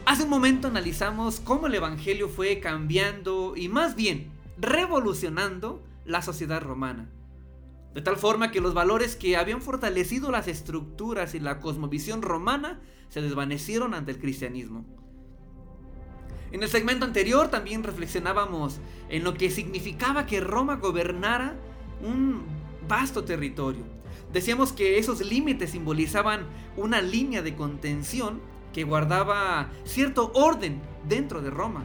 [0.07, 6.63] Hace un momento analizamos cómo el Evangelio fue cambiando y más bien revolucionando la sociedad
[6.63, 7.09] romana,
[7.93, 12.81] de tal forma que los valores que habían fortalecido las estructuras y la cosmovisión romana
[13.09, 15.04] se desvanecieron ante el cristianismo.
[16.55, 21.57] En el segmento anterior también reflexionábamos en lo que significaba que Roma gobernara
[22.01, 22.45] un
[22.89, 23.83] vasto territorio.
[24.33, 28.41] Decíamos que esos límites simbolizaban una línea de contención
[28.73, 31.83] que guardaba cierto orden dentro de Roma.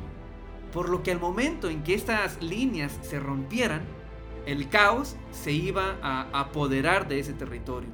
[0.72, 3.82] Por lo que al momento en que estas líneas se rompieran,
[4.46, 7.90] el caos se iba a apoderar de ese territorio.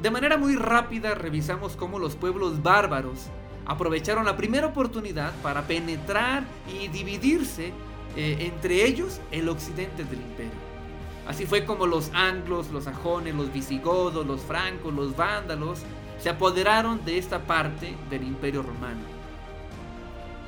[0.00, 3.28] De manera muy rápida revisamos cómo los pueblos bárbaros
[3.66, 7.72] aprovecharon la primera oportunidad para penetrar y dividirse
[8.16, 10.66] eh, entre ellos el occidente del imperio.
[11.26, 15.80] Así fue como los anglos, los sajones, los visigodos, los francos, los vándalos
[16.18, 19.00] se apoderaron de esta parte del imperio romano.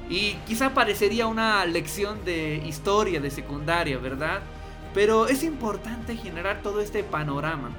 [0.09, 4.41] Y quizá parecería una lección de historia de secundaria, ¿verdad?
[4.95, 7.71] Pero es importante generar todo este panorama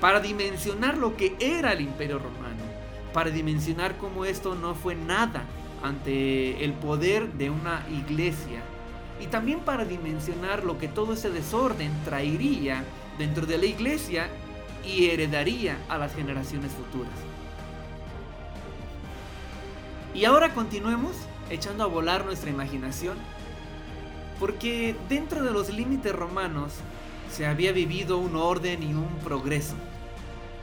[0.00, 2.51] para dimensionar lo que era el imperio romano
[3.12, 5.44] para dimensionar cómo esto no fue nada
[5.82, 8.62] ante el poder de una iglesia
[9.20, 12.84] y también para dimensionar lo que todo ese desorden traería
[13.18, 14.28] dentro de la iglesia
[14.84, 17.12] y heredaría a las generaciones futuras.
[20.14, 21.12] Y ahora continuemos
[21.50, 23.16] echando a volar nuestra imaginación,
[24.40, 26.72] porque dentro de los límites romanos
[27.30, 29.74] se había vivido un orden y un progreso,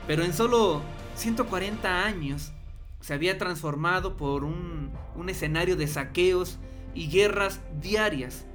[0.05, 0.81] pero en solo
[1.20, 2.53] 140 años
[3.01, 4.91] se había transformado por un,
[5.28, 6.59] escenario de saqueos
[6.95, 8.45] y guerras diarias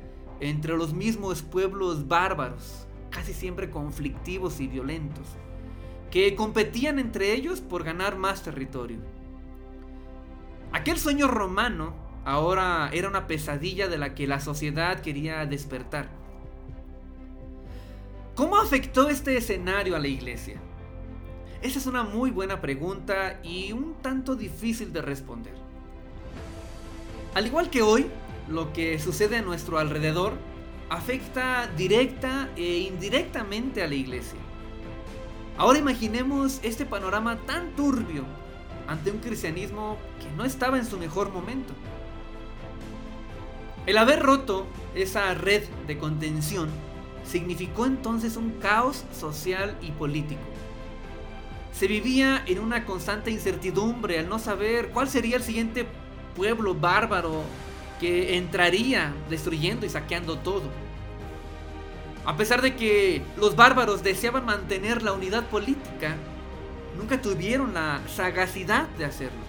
[0.40, 5.26] entre los mismos pueblos bárbaros, casi siempre conflictivos y violentos,
[6.10, 8.98] que competían entre ellos por ganar más territorio.
[10.72, 11.94] Aquel sueño romano
[12.24, 16.08] ahora era una pesadilla de la que la sociedad quería despertar.
[18.34, 20.60] ¿Cómo afectó este escenario a la iglesia?
[21.64, 25.54] Esa es una muy buena pregunta y un tanto difícil de responder.
[27.34, 28.06] Al igual que hoy,
[28.50, 30.34] lo que sucede a nuestro alrededor
[30.90, 34.38] afecta directa e indirectamente a la iglesia.
[35.56, 38.24] Ahora imaginemos este panorama tan turbio
[38.86, 41.72] ante un cristianismo que no estaba en su mejor momento.
[43.86, 46.68] El haber roto esa red de contención
[47.24, 50.53] significó entonces un caos social y político.
[51.76, 55.86] Se vivía en una constante incertidumbre al no saber cuál sería el siguiente
[56.36, 57.42] pueblo bárbaro
[57.98, 60.62] que entraría destruyendo y saqueando todo.
[62.24, 66.14] A pesar de que los bárbaros deseaban mantener la unidad política,
[66.96, 69.42] nunca tuvieron la sagacidad de hacerlo.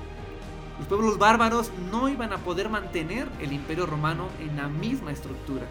[0.79, 5.67] Los pueblos bárbaros no iban a poder mantener el imperio romano en la misma estructura.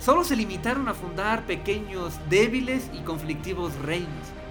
[0.00, 4.41] Solo se limitaron a fundar pequeños, débiles y conflictivos reinos.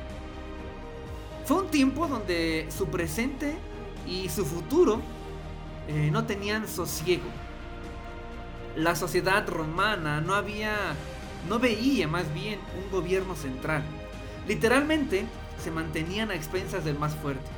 [1.45, 3.55] Fue un tiempo donde su presente
[4.07, 5.01] y su futuro
[5.87, 7.29] eh, no tenían sosiego.
[8.75, 10.75] La sociedad romana no había,
[11.49, 13.83] no veía más bien un gobierno central.
[14.47, 15.25] Literalmente
[15.61, 17.49] se mantenían a expensas del más fuerte,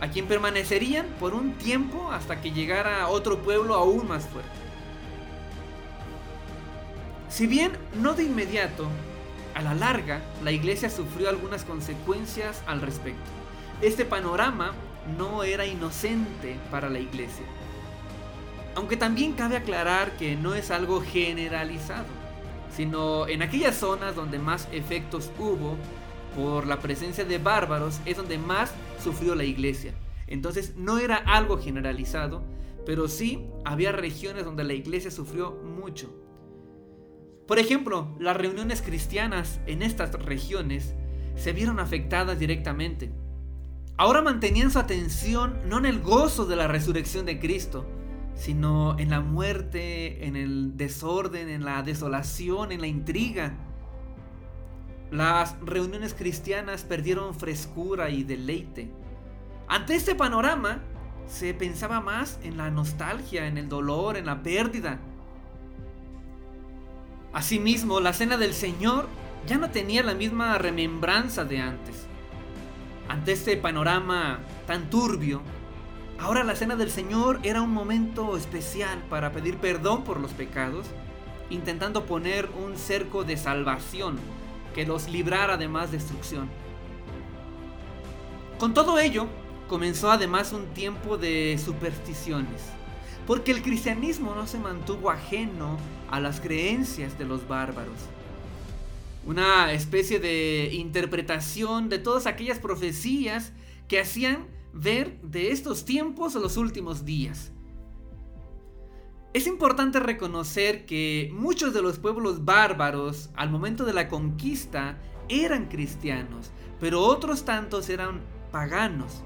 [0.00, 4.50] a quien permanecerían por un tiempo hasta que llegara otro pueblo aún más fuerte.
[7.28, 8.88] Si bien no de inmediato,
[9.54, 13.30] a la larga la iglesia sufrió algunas consecuencias al respecto.
[13.80, 14.72] Este panorama
[15.18, 17.44] no era inocente para la iglesia.
[18.74, 22.06] Aunque también cabe aclarar que no es algo generalizado,
[22.74, 25.76] sino en aquellas zonas donde más efectos hubo
[26.34, 28.72] por la presencia de bárbaros es donde más
[29.02, 29.92] sufrió la iglesia.
[30.26, 32.42] Entonces no era algo generalizado,
[32.86, 36.10] pero sí había regiones donde la iglesia sufrió mucho.
[37.46, 40.94] Por ejemplo, las reuniones cristianas en estas regiones
[41.34, 43.10] se vieron afectadas directamente.
[43.96, 47.86] Ahora mantenían su atención no en el gozo de la resurrección de Cristo,
[48.34, 53.54] sino en la muerte, en el desorden, en la desolación, en la intriga.
[55.10, 58.90] Las reuniones cristianas perdieron frescura y deleite.
[59.68, 60.82] Ante este panorama,
[61.26, 65.00] se pensaba más en la nostalgia, en el dolor, en la pérdida.
[67.32, 69.08] Asimismo, la cena del Señor
[69.46, 72.06] ya no tenía la misma remembranza de antes.
[73.08, 75.40] Ante este panorama tan turbio,
[76.18, 80.86] ahora la cena del Señor era un momento especial para pedir perdón por los pecados,
[81.50, 84.18] intentando poner un cerco de salvación
[84.74, 86.48] que los librara de más destrucción.
[88.58, 89.26] Con todo ello,
[89.68, 92.62] comenzó además un tiempo de supersticiones,
[93.26, 95.78] porque el cristianismo no se mantuvo ajeno
[96.10, 97.98] a las creencias de los bárbaros
[99.24, 103.52] una especie de interpretación de todas aquellas profecías
[103.88, 107.52] que hacían ver de estos tiempos los últimos días.
[109.32, 114.98] Es importante reconocer que muchos de los pueblos bárbaros al momento de la conquista
[115.28, 116.50] eran cristianos,
[116.80, 118.20] pero otros tantos eran
[118.50, 119.22] paganos.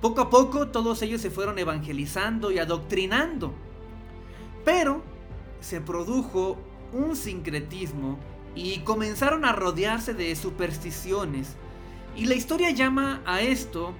[0.00, 3.54] Poco a poco todos ellos se fueron evangelizando y adoctrinando,
[4.64, 5.02] pero
[5.60, 6.58] se produjo
[6.92, 8.18] un sincretismo
[8.54, 11.54] y comenzaron a rodearse de supersticiones.
[12.16, 13.94] Y la historia llama a esto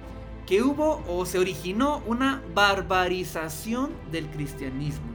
[0.45, 5.07] que hubo o se originó una barbarización del cristianismo.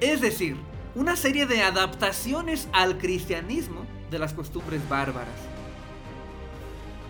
[0.00, 0.56] Es decir,
[0.94, 5.34] una serie de adaptaciones al cristianismo de las costumbres bárbaras.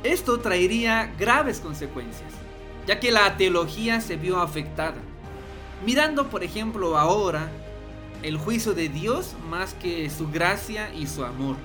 [0.03, 2.33] Esto traería graves consecuencias,
[2.89, 4.97] ya que la teología se vio afectada.
[5.85, 7.51] Mirando, por ejemplo, ahora
[8.23, 11.57] el juicio de Dios más que su gracia y su amor.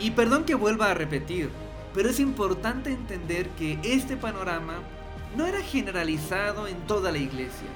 [0.00, 1.50] Y perdón que vuelva a repetir,
[1.92, 4.74] pero es importante entender que este panorama
[5.36, 7.68] no era generalizado en toda la iglesia.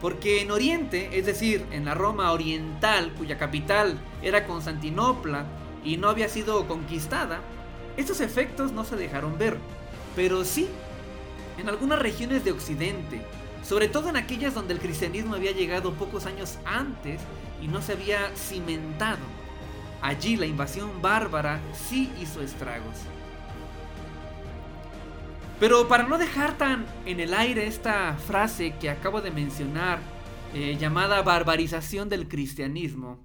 [0.00, 5.44] Porque en Oriente, es decir, en la Roma oriental, cuya capital era Constantinopla
[5.84, 7.40] y no había sido conquistada,
[7.98, 9.58] estos efectos no se dejaron ver,
[10.18, 10.66] pero sí
[11.58, 13.22] en algunas regiones de Occidente,
[13.62, 17.20] sobre todo en aquellas donde el cristianismo había llegado pocos años antes
[17.62, 19.22] y no se había cimentado.
[20.02, 22.96] Allí la invasión bárbara sí hizo estragos.
[25.60, 30.00] Pero para no dejar tan en el aire esta frase que acabo de mencionar,
[30.52, 33.20] eh, llamada barbarización del cristianismo,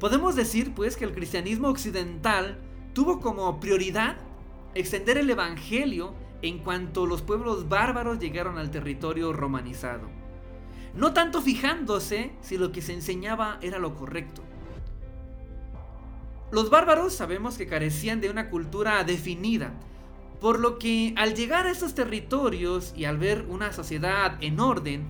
[0.00, 2.58] podemos decir pues que el cristianismo occidental
[2.94, 4.16] tuvo como prioridad
[4.76, 10.08] extender el Evangelio en cuanto los pueblos bárbaros llegaron al territorio romanizado.
[10.94, 14.42] No tanto fijándose si lo que se enseñaba era lo correcto.
[16.52, 19.74] Los bárbaros sabemos que carecían de una cultura definida,
[20.40, 25.06] por lo que al llegar a esos territorios y al ver una sociedad en orden,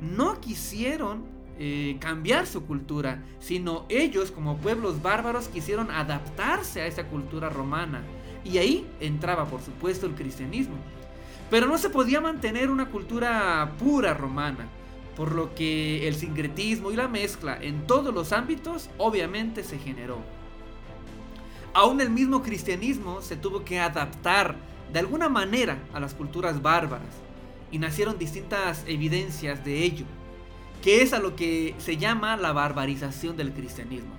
[0.00, 1.24] no quisieron
[1.58, 8.02] eh, cambiar su cultura, sino ellos como pueblos bárbaros quisieron adaptarse a esa cultura romana.
[8.44, 10.76] Y ahí entraba por supuesto el cristianismo.
[11.50, 14.68] Pero no se podía mantener una cultura pura romana,
[15.16, 20.18] por lo que el sincretismo y la mezcla en todos los ámbitos obviamente se generó.
[21.74, 24.56] Aún el mismo cristianismo se tuvo que adaptar
[24.92, 27.14] de alguna manera a las culturas bárbaras
[27.70, 30.04] y nacieron distintas evidencias de ello,
[30.82, 34.12] que es a lo que se llama la barbarización del cristianismo,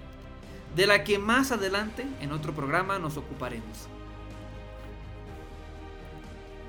[0.75, 3.87] de la que más adelante en otro programa nos ocuparemos.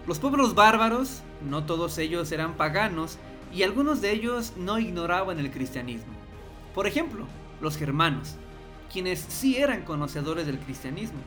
[0.07, 3.19] Los pueblos bárbaros, no todos ellos eran paganos,
[3.53, 6.13] y algunos de ellos no ignoraban el cristianismo.
[6.75, 7.27] Por ejemplo,
[7.61, 8.37] los germanos,
[8.93, 11.21] quienes sí eran conocedores del cristianismo.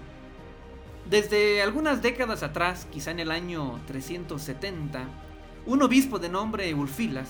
[1.10, 5.06] Desde algunas décadas atrás, quizá en el año 370,
[5.66, 7.30] un obispo de nombre Ulfilas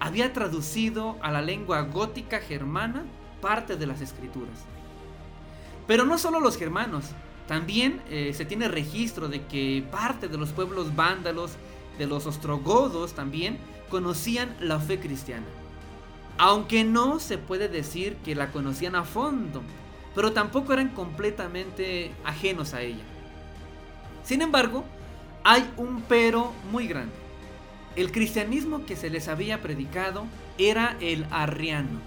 [0.00, 3.04] había traducido a la lengua gótica germana
[3.40, 4.64] parte de las escrituras.
[5.86, 7.04] Pero no solo los germanos,
[7.48, 11.52] también eh, se tiene registro de que parte de los pueblos vándalos,
[11.96, 15.46] de los ostrogodos también, conocían la fe cristiana.
[16.36, 19.62] Aunque no se puede decir que la conocían a fondo,
[20.14, 23.02] pero tampoco eran completamente ajenos a ella.
[24.24, 24.84] Sin embargo,
[25.42, 27.14] hay un pero muy grande.
[27.96, 30.26] El cristianismo que se les había predicado
[30.58, 31.98] era el arriano.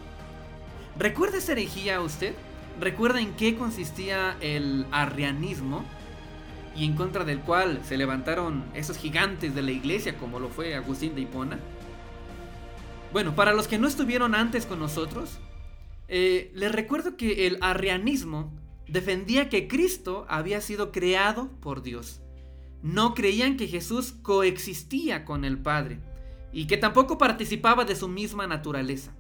[1.00, 2.36] ¿Recuerda esa herejía usted?
[2.82, 5.86] ¿Recuerda en qué consistía el arrianismo?
[6.76, 10.74] Y en contra del cual se levantaron esos gigantes de la iglesia como lo fue
[10.74, 11.60] Agustín de Hipona.
[13.14, 15.38] Bueno, para los que no estuvieron antes con nosotros,
[16.08, 18.52] eh, les recuerdo que el arrianismo
[18.88, 22.20] defendía que Cristo había sido creado por Dios.
[22.82, 26.00] No creían que Jesús coexistía con el Padre
[26.52, 29.14] y que tampoco participaba de su misma naturaleza.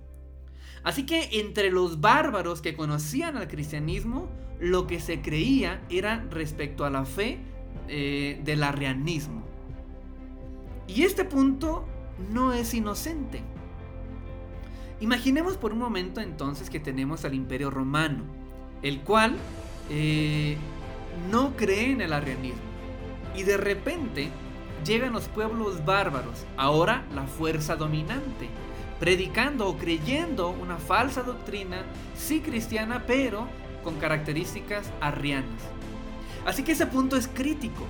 [0.84, 4.29] Así que entre los bárbaros que conocían al cristianismo,
[4.59, 7.39] lo que se creía era respecto a la fe
[7.88, 9.43] eh, del arrianismo.
[10.88, 11.86] Y este punto
[12.32, 13.41] no es inocente.
[14.99, 18.23] Imaginemos por un momento entonces que tenemos al imperio romano,
[18.84, 19.36] el cual
[19.89, 20.57] eh,
[21.32, 22.61] no cree en el arrianismo.
[23.36, 24.29] Y de repente
[24.86, 28.49] llegan los pueblos bárbaros, ahora la fuerza dominante,
[29.02, 31.82] predicando o creyendo una falsa doctrina,
[32.16, 33.47] sí cristiana, pero
[33.84, 35.60] con características arrianas.
[36.45, 37.84] Así que ese punto es crítico,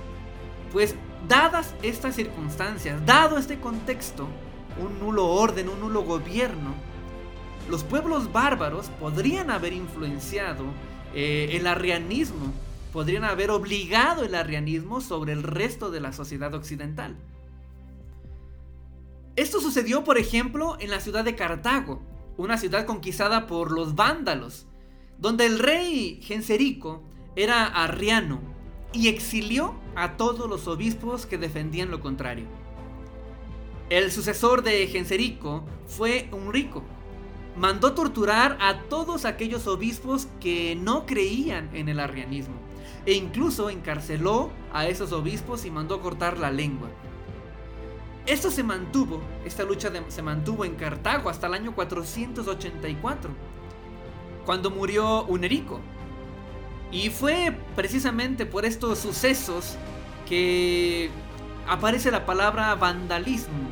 [0.72, 0.94] pues
[1.28, 4.26] dadas estas circunstancias, dado este contexto,
[4.80, 6.72] un nulo orden, un nulo gobierno,
[7.68, 10.64] los pueblos bárbaros podrían haber influenciado
[11.14, 12.54] eh, el arrianismo,
[12.90, 17.14] podrían haber obligado el arrianismo sobre el resto de la sociedad occidental.
[19.34, 22.02] Esto sucedió, por ejemplo, en la ciudad de Cartago,
[22.36, 24.66] una ciudad conquistada por los vándalos,
[25.18, 27.02] donde el rey Genserico
[27.34, 28.40] era arriano
[28.92, 32.44] y exilió a todos los obispos que defendían lo contrario.
[33.88, 36.82] El sucesor de Genserico fue un rico,
[37.56, 42.54] mandó torturar a todos aquellos obispos que no creían en el arrianismo
[43.06, 46.88] e incluso encarceló a esos obispos y mandó cortar la lengua.
[48.26, 53.30] Esto se mantuvo, esta lucha se mantuvo en Cartago hasta el año 484,
[54.46, 55.80] cuando murió Unerico.
[56.92, 59.76] Y fue precisamente por estos sucesos
[60.28, 61.10] que
[61.66, 63.68] aparece la palabra vandalismo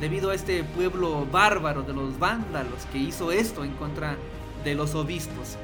[0.00, 4.16] debido a este pueblo bárbaro de los vándalos que hizo esto en contra
[4.64, 5.56] de los obispos.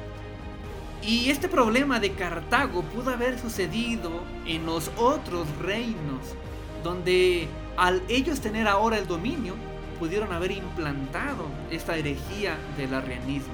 [1.01, 4.11] Y este problema de Cartago pudo haber sucedido
[4.45, 6.35] en los otros reinos
[6.83, 7.47] donde
[7.77, 9.55] al ellos tener ahora el dominio,
[9.99, 13.53] pudieron haber implantado esta herejía del arrianismo.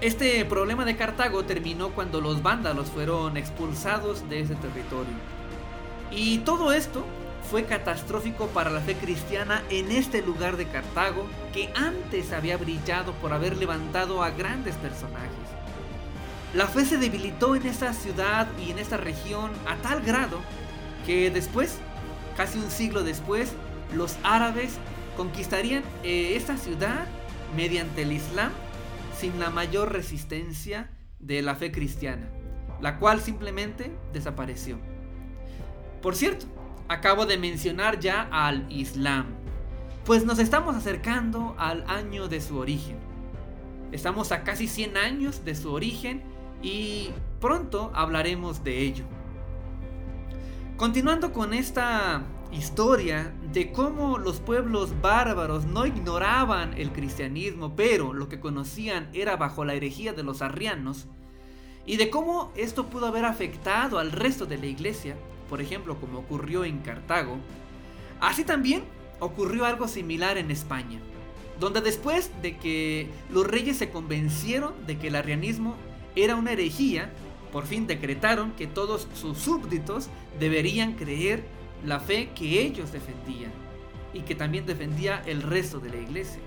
[0.00, 5.12] Este problema de Cartago terminó cuando los vándalos fueron expulsados de ese territorio.
[6.10, 7.04] Y todo esto
[7.50, 13.12] fue catastrófico para la fe cristiana en este lugar de Cartago, que antes había brillado
[13.14, 15.30] por haber levantado a grandes personajes.
[16.54, 20.38] La fe se debilitó en esta ciudad y en esta región a tal grado
[21.06, 21.78] que después,
[22.40, 23.52] casi un siglo después,
[23.94, 24.78] los árabes
[25.14, 27.04] conquistarían eh, esta ciudad
[27.54, 28.50] mediante el Islam
[29.14, 30.88] sin la mayor resistencia
[31.18, 32.30] de la fe cristiana,
[32.80, 34.78] la cual simplemente desapareció.
[36.00, 36.46] Por cierto,
[36.88, 39.26] acabo de mencionar ya al Islam,
[40.06, 42.96] pues nos estamos acercando al año de su origen.
[43.92, 46.22] Estamos a casi 100 años de su origen
[46.62, 49.04] y pronto hablaremos de ello.
[50.80, 52.22] Continuando con esta
[52.52, 59.36] historia de cómo los pueblos bárbaros no ignoraban el cristianismo, pero lo que conocían era
[59.36, 61.06] bajo la herejía de los arrianos,
[61.84, 65.18] y de cómo esto pudo haber afectado al resto de la iglesia,
[65.50, 67.36] por ejemplo, como ocurrió en Cartago,
[68.18, 68.84] así también
[69.18, 70.98] ocurrió algo similar en España,
[71.58, 75.76] donde después de que los reyes se convencieron de que el arrianismo
[76.16, 77.12] era una herejía,
[77.52, 81.44] por fin decretaron que todos sus súbditos deberían creer
[81.84, 83.52] la fe que ellos defendían
[84.12, 86.40] y que también defendía el resto de la iglesia.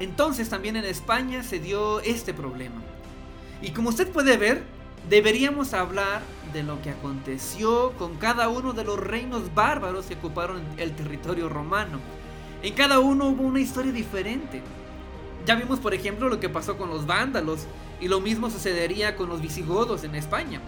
[0.00, 2.82] Entonces también en España se dio este problema.
[3.60, 4.62] Y como usted puede ver,
[5.08, 6.22] deberíamos hablar
[6.52, 11.48] de lo que aconteció con cada uno de los reinos bárbaros que ocuparon el territorio
[11.48, 12.00] romano.
[12.62, 14.62] En cada uno hubo una historia diferente.
[15.46, 17.66] Ya vimos, por ejemplo, lo que pasó con los vándalos,
[18.02, 20.60] y lo mismo sucedería con los visigodos en España.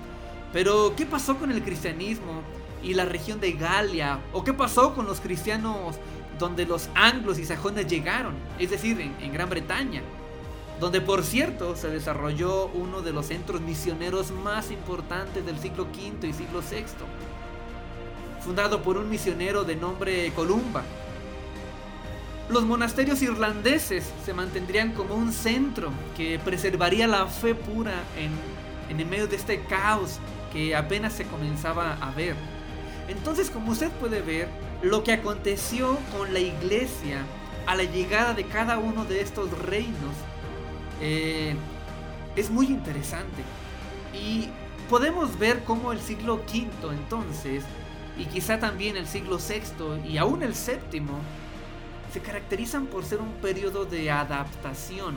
[0.53, 2.43] Pero, ¿qué pasó con el cristianismo
[2.81, 4.21] y la región de Galia?
[4.33, 5.97] ¿O qué pasó con los cristianos
[6.39, 8.35] donde los anglos y sajones llegaron?
[8.61, 10.03] Es decir, en, Gran Bretaña.
[10.79, 16.29] Donde, por cierto, se desarrolló uno de los centros misioneros más importantes del siglo V
[16.29, 16.85] y siglo VI.
[18.45, 20.85] Fundado por un misionero de nombre Columba,
[22.49, 28.33] los monasterios irlandeses se mantendrían como un centro que preservaría la fe pura en,
[28.91, 30.19] en el medio de este caos
[30.53, 32.37] que apenas se comenzaba a ver.
[33.09, 34.49] Entonces, como usted puede ver,
[34.83, 37.23] lo que aconteció con la iglesia
[37.67, 40.15] a la llegada de cada uno de estos reinos
[41.01, 41.55] eh,
[42.37, 43.43] es muy interesante.
[44.13, 44.49] Y
[44.89, 47.65] podemos ver cómo el siglo V entonces,
[48.19, 51.19] y quizá también el siglo VI y aún el séptimo,
[52.15, 55.17] se caracterizan por ser un periodo de adaptación,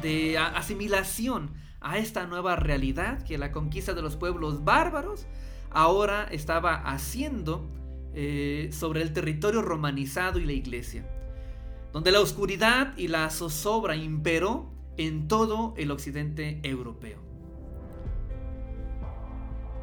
[0.00, 5.26] de asimilación a esta nueva realidad que la conquista de los pueblos bárbaros
[5.70, 7.68] ahora estaba haciendo
[8.14, 11.04] eh, sobre el territorio romanizado y la iglesia,
[11.92, 17.18] donde la oscuridad y la zozobra imperó en todo el occidente europeo.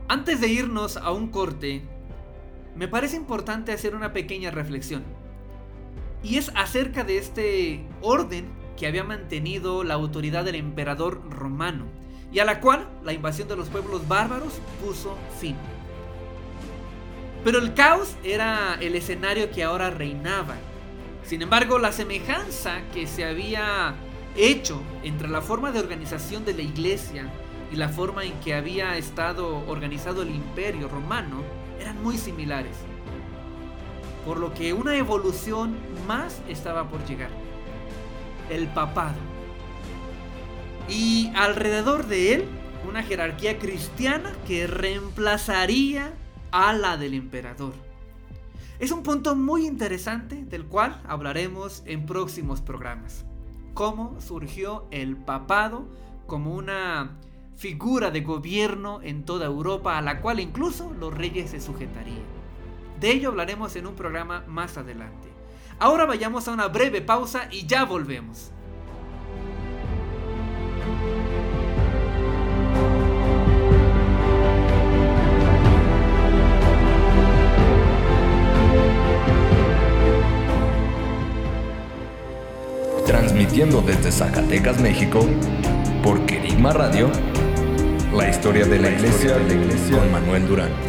[0.07, 1.83] Antes de irnos a un corte,
[2.73, 5.18] me parece importante hacer una pequeña reflexión.
[6.23, 11.85] Y es acerca de este orden que había mantenido la autoridad del emperador romano
[12.31, 14.53] y a la cual la invasión de los pueblos bárbaros
[14.83, 15.55] puso fin.
[17.43, 20.55] Pero el caos era el escenario que ahora reinaba.
[21.23, 23.95] Sin embargo, la semejanza que se había
[24.35, 27.29] hecho entre la forma de organización de la iglesia
[27.71, 31.43] y la forma en que había estado organizado el imperio romano
[31.79, 32.75] eran muy similares
[34.25, 35.75] por lo que una evolución
[36.09, 37.29] más estaba por llegar.
[38.49, 39.19] El papado.
[40.89, 42.45] Y alrededor de él,
[42.87, 46.15] una jerarquía cristiana que reemplazaría
[46.49, 47.73] a la del emperador.
[48.79, 53.23] Es un punto muy interesante del cual hablaremos en próximos programas.
[53.75, 55.87] Cómo surgió el papado
[56.25, 57.19] como una
[57.55, 62.25] figura de gobierno en toda Europa a la cual incluso los reyes se sujetarían.
[62.99, 65.28] De ello hablaremos en un programa más adelante.
[65.81, 68.51] Ahora vayamos a una breve pausa y ya volvemos.
[83.07, 85.25] Transmitiendo desde Zacatecas, México,
[86.03, 87.09] por Querigma Radio,
[88.13, 90.88] la historia de la iglesia, de la iglesia con Manuel Durán.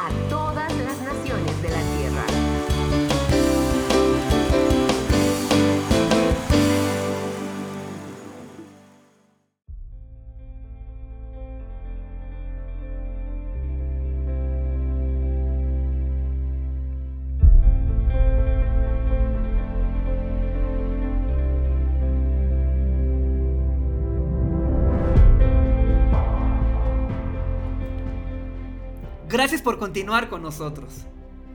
[29.71, 31.05] Por continuar con nosotros.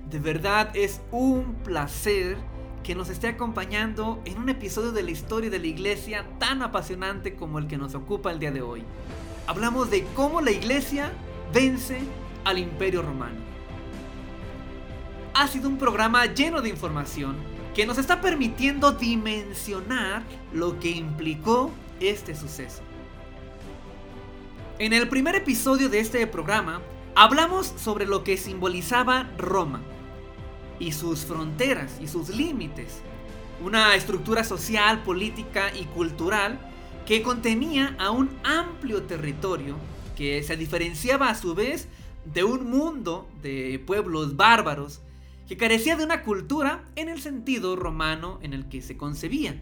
[0.09, 2.39] De verdad es un placer
[2.83, 7.35] que nos esté acompañando en un episodio de la historia de la iglesia tan apasionante
[7.35, 8.85] como el que nos ocupa el día de hoy.
[9.47, 11.13] Hablamos de cómo la iglesia
[11.53, 11.99] vence
[12.47, 13.37] al imperio romano.
[15.35, 17.37] Ha sido un programa lleno de información
[17.75, 20.23] que nos está permitiendo dimensionar
[20.55, 22.81] lo que implicó este suceso.
[24.79, 26.81] En el primer episodio de este programa
[27.19, 29.81] Hablamos sobre lo que simbolizaba Roma
[30.79, 33.01] y sus fronteras y sus límites.
[33.65, 36.59] Una estructura social, política y cultural
[37.07, 39.77] que contenía a un amplio territorio
[40.15, 41.89] que se diferenciaba a su vez
[42.27, 45.01] de un mundo de pueblos bárbaros
[45.49, 49.59] que carecía de una cultura en el sentido romano en el que se concebía.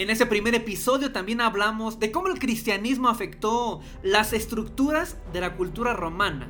[0.00, 5.56] En ese primer episodio también hablamos de cómo el cristianismo afectó las estructuras de la
[5.56, 6.48] cultura romana,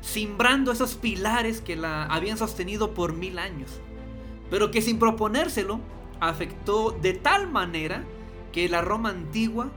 [0.00, 3.80] simbrando esos pilares que la habían sostenido por mil años,
[4.50, 5.78] pero que sin proponérselo
[6.18, 8.02] afectó de tal manera
[8.50, 9.70] que la Roma antigua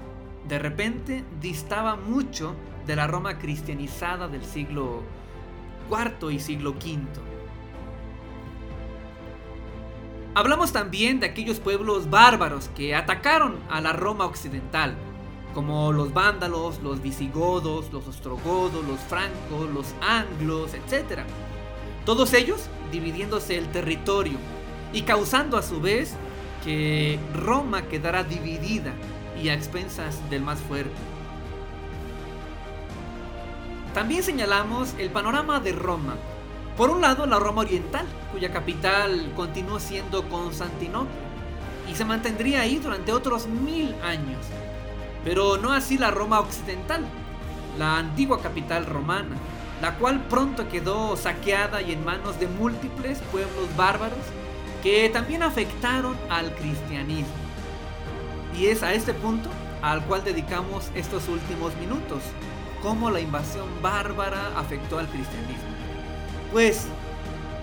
[0.48, 2.56] de repente distaba mucho
[2.88, 5.04] de la Roma cristianizada del siglo
[5.88, 7.33] IV y siglo V.
[10.36, 14.96] Hablamos también de aquellos pueblos bárbaros que atacaron a la Roma occidental,
[15.54, 21.20] como los vándalos, los visigodos, los ostrogodos, los francos, los anglos, etc.
[22.04, 24.40] Todos ellos dividiéndose el territorio
[24.92, 26.16] y causando a su vez
[26.64, 28.92] que Roma quedara dividida
[29.40, 30.90] y a expensas del más fuerte.
[33.94, 36.16] También señalamos el panorama de Roma
[36.78, 41.12] por un lado, la Roma Oriental, cuya capital continuó siendo Constantinopla
[41.90, 44.46] y se mantendría ahí durante otros mil años.
[45.24, 47.06] Pero no así la Roma Occidental,
[47.78, 49.36] la antigua capital romana,
[49.82, 54.18] la cual pronto quedó saqueada y en manos de múltiples pueblos bárbaros
[54.82, 57.34] que también afectaron al cristianismo.
[58.58, 59.50] Y es a este punto
[59.82, 62.22] al cual dedicamos estos últimos minutos,
[62.82, 65.63] cómo la invasión bárbara afectó al cristianismo.
[66.54, 66.86] Pues,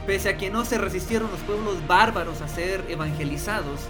[0.04, 3.82] pese a que no se resistieron los pueblos bárbaros a ser evangelizados,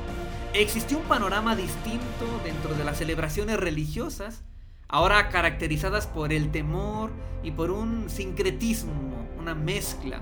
[0.53, 4.43] existió un panorama distinto dentro de las celebraciones religiosas,
[4.89, 8.93] ahora caracterizadas por el temor y por un sincretismo,
[9.39, 10.21] una mezcla,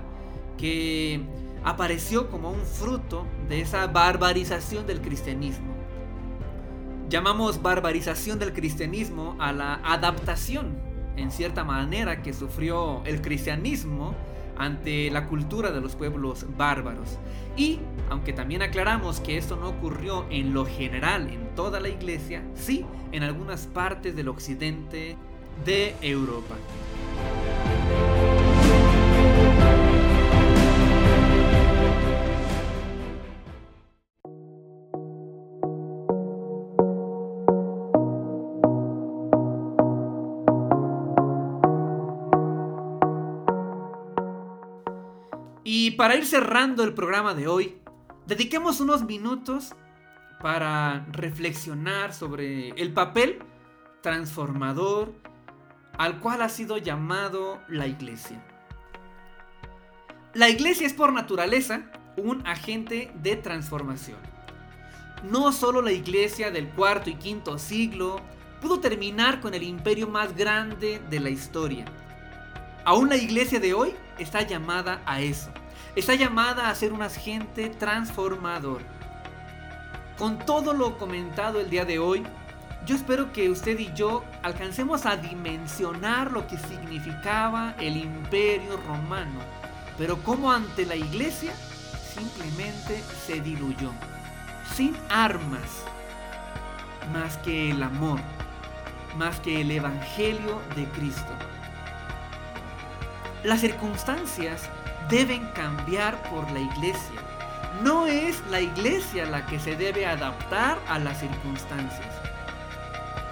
[0.57, 1.23] que
[1.65, 5.75] apareció como un fruto de esa barbarización del cristianismo.
[7.09, 10.77] Llamamos barbarización del cristianismo a la adaptación,
[11.17, 14.15] en cierta manera, que sufrió el cristianismo
[14.59, 17.17] ante la cultura de los pueblos bárbaros.
[17.57, 17.79] Y,
[18.09, 22.85] aunque también aclaramos que esto no ocurrió en lo general en toda la iglesia, sí
[23.11, 25.17] en algunas partes del occidente
[25.65, 26.55] de Europa.
[45.99, 47.75] Para ir cerrando el programa de hoy,
[48.25, 49.75] dediquemos unos minutos
[50.41, 53.39] para reflexionar sobre el papel
[53.99, 55.11] transformador
[55.97, 58.41] al cual ha sido llamado la iglesia.
[60.33, 64.19] La iglesia es por naturaleza un agente de transformación.
[65.29, 68.21] No solo la iglesia del cuarto y quinto siglo
[68.61, 71.83] pudo terminar con el imperio más grande de la historia.
[72.85, 75.51] Aún la iglesia de hoy está llamada a eso.
[75.99, 78.83] Está llamada a ser un agente transformador.
[80.17, 82.23] Con todo lo comentado el día de hoy,
[82.85, 89.41] yo espero que usted y yo alcancemos a dimensionar lo que significaba el imperio romano,
[89.97, 91.53] pero como ante la iglesia
[92.15, 93.91] simplemente se diluyó,
[94.77, 95.83] sin armas,
[97.11, 98.21] más que el amor,
[99.17, 101.33] más que el Evangelio de Cristo.
[103.43, 104.69] Las circunstancias
[105.07, 107.21] deben cambiar por la iglesia.
[107.83, 112.13] No es la iglesia la que se debe adaptar a las circunstancias.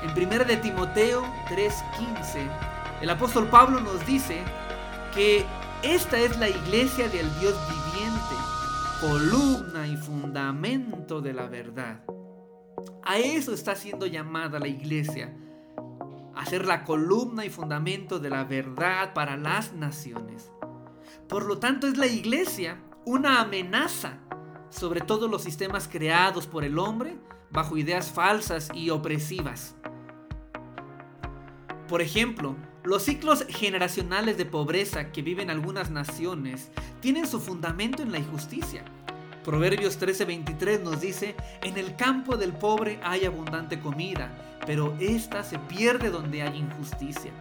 [0.03, 2.47] En 1 de Timoteo 3:15,
[3.01, 4.41] el apóstol Pablo nos dice
[5.13, 5.45] que
[5.83, 8.35] esta es la iglesia del Dios viviente,
[9.01, 12.03] columna y fundamento de la verdad.
[13.03, 15.33] A eso está siendo llamada la iglesia,
[16.35, 20.51] a ser la columna y fundamento de la verdad para las naciones.
[21.27, 24.19] Por lo tanto, es la iglesia una amenaza
[24.69, 27.17] sobre todos los sistemas creados por el hombre
[27.49, 29.75] bajo ideas falsas y opresivas.
[31.87, 36.69] Por ejemplo, los ciclos generacionales de pobreza que viven algunas naciones
[37.01, 38.83] tienen su fundamento en la injusticia.
[39.43, 45.59] Proverbios 13:23 nos dice, en el campo del pobre hay abundante comida, pero ésta se
[45.59, 47.31] pierde donde hay injusticia.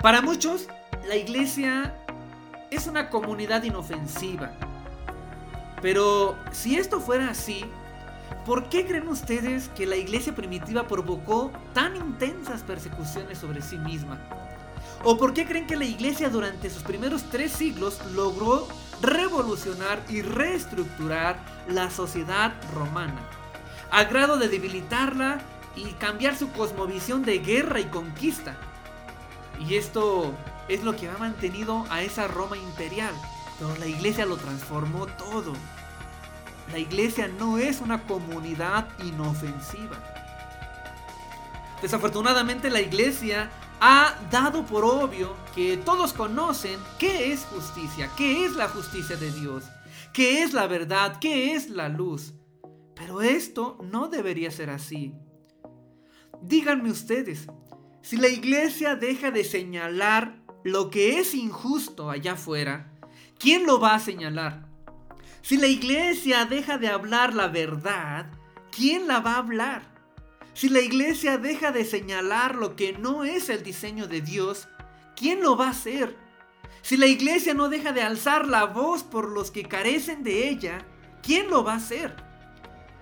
[0.00, 0.68] Para muchos,
[1.08, 1.99] la iglesia
[2.70, 4.52] es una comunidad inofensiva.
[5.82, 7.64] Pero si esto fuera así,
[8.46, 14.18] ¿por qué creen ustedes que la iglesia primitiva provocó tan intensas persecuciones sobre sí misma?
[15.02, 18.68] ¿O por qué creen que la iglesia durante sus primeros tres siglos logró
[19.00, 23.18] revolucionar y reestructurar la sociedad romana?
[23.90, 25.40] A grado de debilitarla
[25.74, 28.56] y cambiar su cosmovisión de guerra y conquista.
[29.58, 30.34] Y esto
[30.68, 33.14] es lo que ha mantenido a esa Roma imperial.
[33.58, 35.52] Pero la iglesia lo transformó todo.
[36.72, 39.98] La iglesia no es una comunidad inofensiva.
[41.82, 43.50] Desafortunadamente la iglesia
[43.80, 49.32] ha dado por obvio que todos conocen qué es justicia, qué es la justicia de
[49.32, 49.64] Dios,
[50.12, 52.34] qué es la verdad, qué es la luz.
[52.94, 55.14] Pero esto no debería ser así.
[56.42, 57.46] Díganme ustedes,
[58.02, 62.92] si la iglesia deja de señalar lo que es injusto allá afuera,
[63.38, 64.66] ¿quién lo va a señalar?
[65.42, 68.26] Si la iglesia deja de hablar la verdad,
[68.70, 69.82] ¿quién la va a hablar?
[70.52, 74.68] Si la iglesia deja de señalar lo que no es el diseño de Dios,
[75.16, 76.16] ¿quién lo va a hacer?
[76.82, 80.84] Si la iglesia no deja de alzar la voz por los que carecen de ella,
[81.22, 82.14] ¿quién lo va a hacer?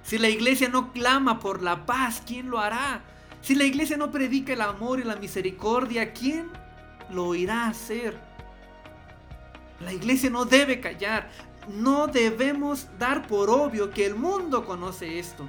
[0.03, 3.03] Si la iglesia no clama por la paz, ¿quién lo hará?
[3.41, 6.51] Si la iglesia no predica el amor y la misericordia, ¿quién
[7.11, 8.19] lo irá a hacer.
[9.81, 11.29] La iglesia no debe callar.
[11.69, 15.49] No debemos dar por obvio que el mundo conoce esto.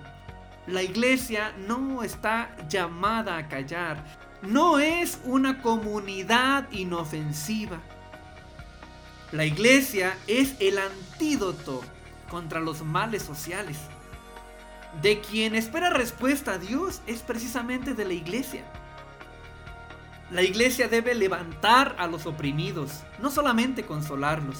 [0.67, 4.03] La iglesia no está llamada a callar.
[4.41, 7.79] No es una comunidad inofensiva.
[9.31, 11.81] La iglesia es el antídoto
[12.29, 13.77] contra los males sociales.
[15.01, 18.63] De quien espera respuesta a Dios es precisamente de la iglesia.
[20.31, 24.57] La iglesia debe levantar a los oprimidos, no solamente consolarlos.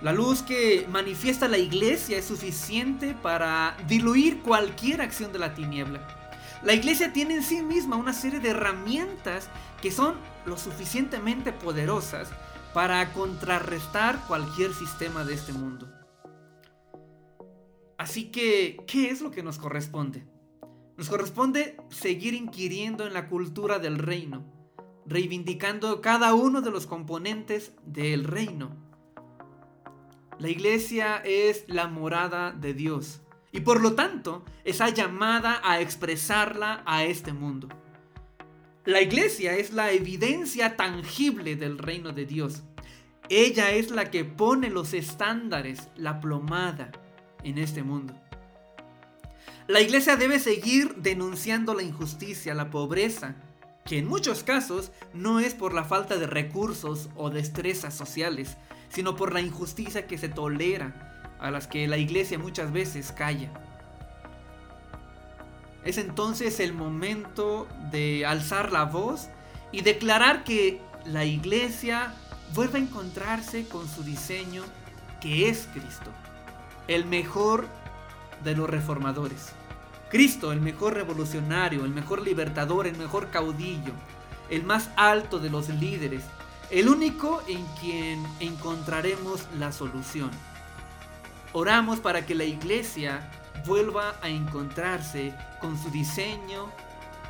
[0.00, 6.00] La luz que manifiesta la iglesia es suficiente para diluir cualquier acción de la tiniebla.
[6.62, 9.50] La iglesia tiene en sí misma una serie de herramientas
[9.82, 10.14] que son
[10.46, 12.30] lo suficientemente poderosas
[12.72, 15.92] para contrarrestar cualquier sistema de este mundo.
[17.98, 20.24] Así que, ¿qué es lo que nos corresponde?
[20.98, 24.44] Nos corresponde seguir inquiriendo en la cultura del reino,
[25.06, 28.74] reivindicando cada uno de los componentes del reino.
[30.40, 33.20] La iglesia es la morada de Dios
[33.52, 37.68] y por lo tanto está llamada a expresarla a este mundo.
[38.84, 42.64] La iglesia es la evidencia tangible del reino de Dios.
[43.28, 46.90] Ella es la que pone los estándares, la plomada
[47.44, 48.14] en este mundo.
[49.68, 53.34] La iglesia debe seguir denunciando la injusticia, la pobreza,
[53.84, 58.56] que en muchos casos no es por la falta de recursos o destrezas sociales,
[58.88, 63.50] sino por la injusticia que se tolera, a las que la iglesia muchas veces calla.
[65.84, 69.28] Es entonces el momento de alzar la voz
[69.70, 72.14] y declarar que la iglesia
[72.54, 74.62] vuelve a encontrarse con su diseño
[75.20, 76.10] que es Cristo,
[76.86, 77.68] el mejor
[78.44, 79.57] de los reformadores.
[80.10, 83.92] Cristo, el mejor revolucionario, el mejor libertador, el mejor caudillo,
[84.48, 86.24] el más alto de los líderes,
[86.70, 90.30] el único en quien encontraremos la solución.
[91.52, 93.30] Oramos para que la iglesia
[93.66, 96.70] vuelva a encontrarse con su diseño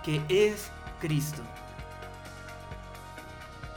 [0.04, 0.70] que es
[1.00, 1.42] Cristo.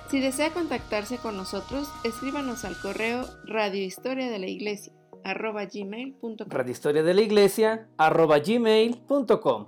[0.09, 4.91] Si desea contactarse con nosotros, escríbanos al correo Radio Historia de la Iglesia
[5.23, 6.35] arroba gmail.com.
[6.47, 9.67] Radiohistoria de la Iglesia arroba gmail.com.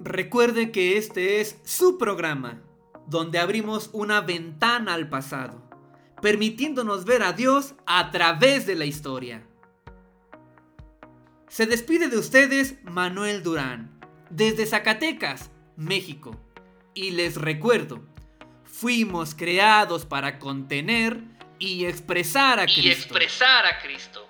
[0.00, 2.62] Recuerde que este es su programa,
[3.06, 5.62] donde abrimos una ventana al pasado,
[6.22, 9.46] permitiéndonos ver a Dios a través de la historia.
[11.48, 13.90] Se despide de ustedes Manuel Durán.
[14.30, 16.36] desde Zacatecas, México.
[16.94, 18.00] Y les recuerdo,
[18.62, 21.22] fuimos creados para contener
[21.60, 22.80] y expresar a Cristo.
[22.80, 24.29] Y expresar a Cristo.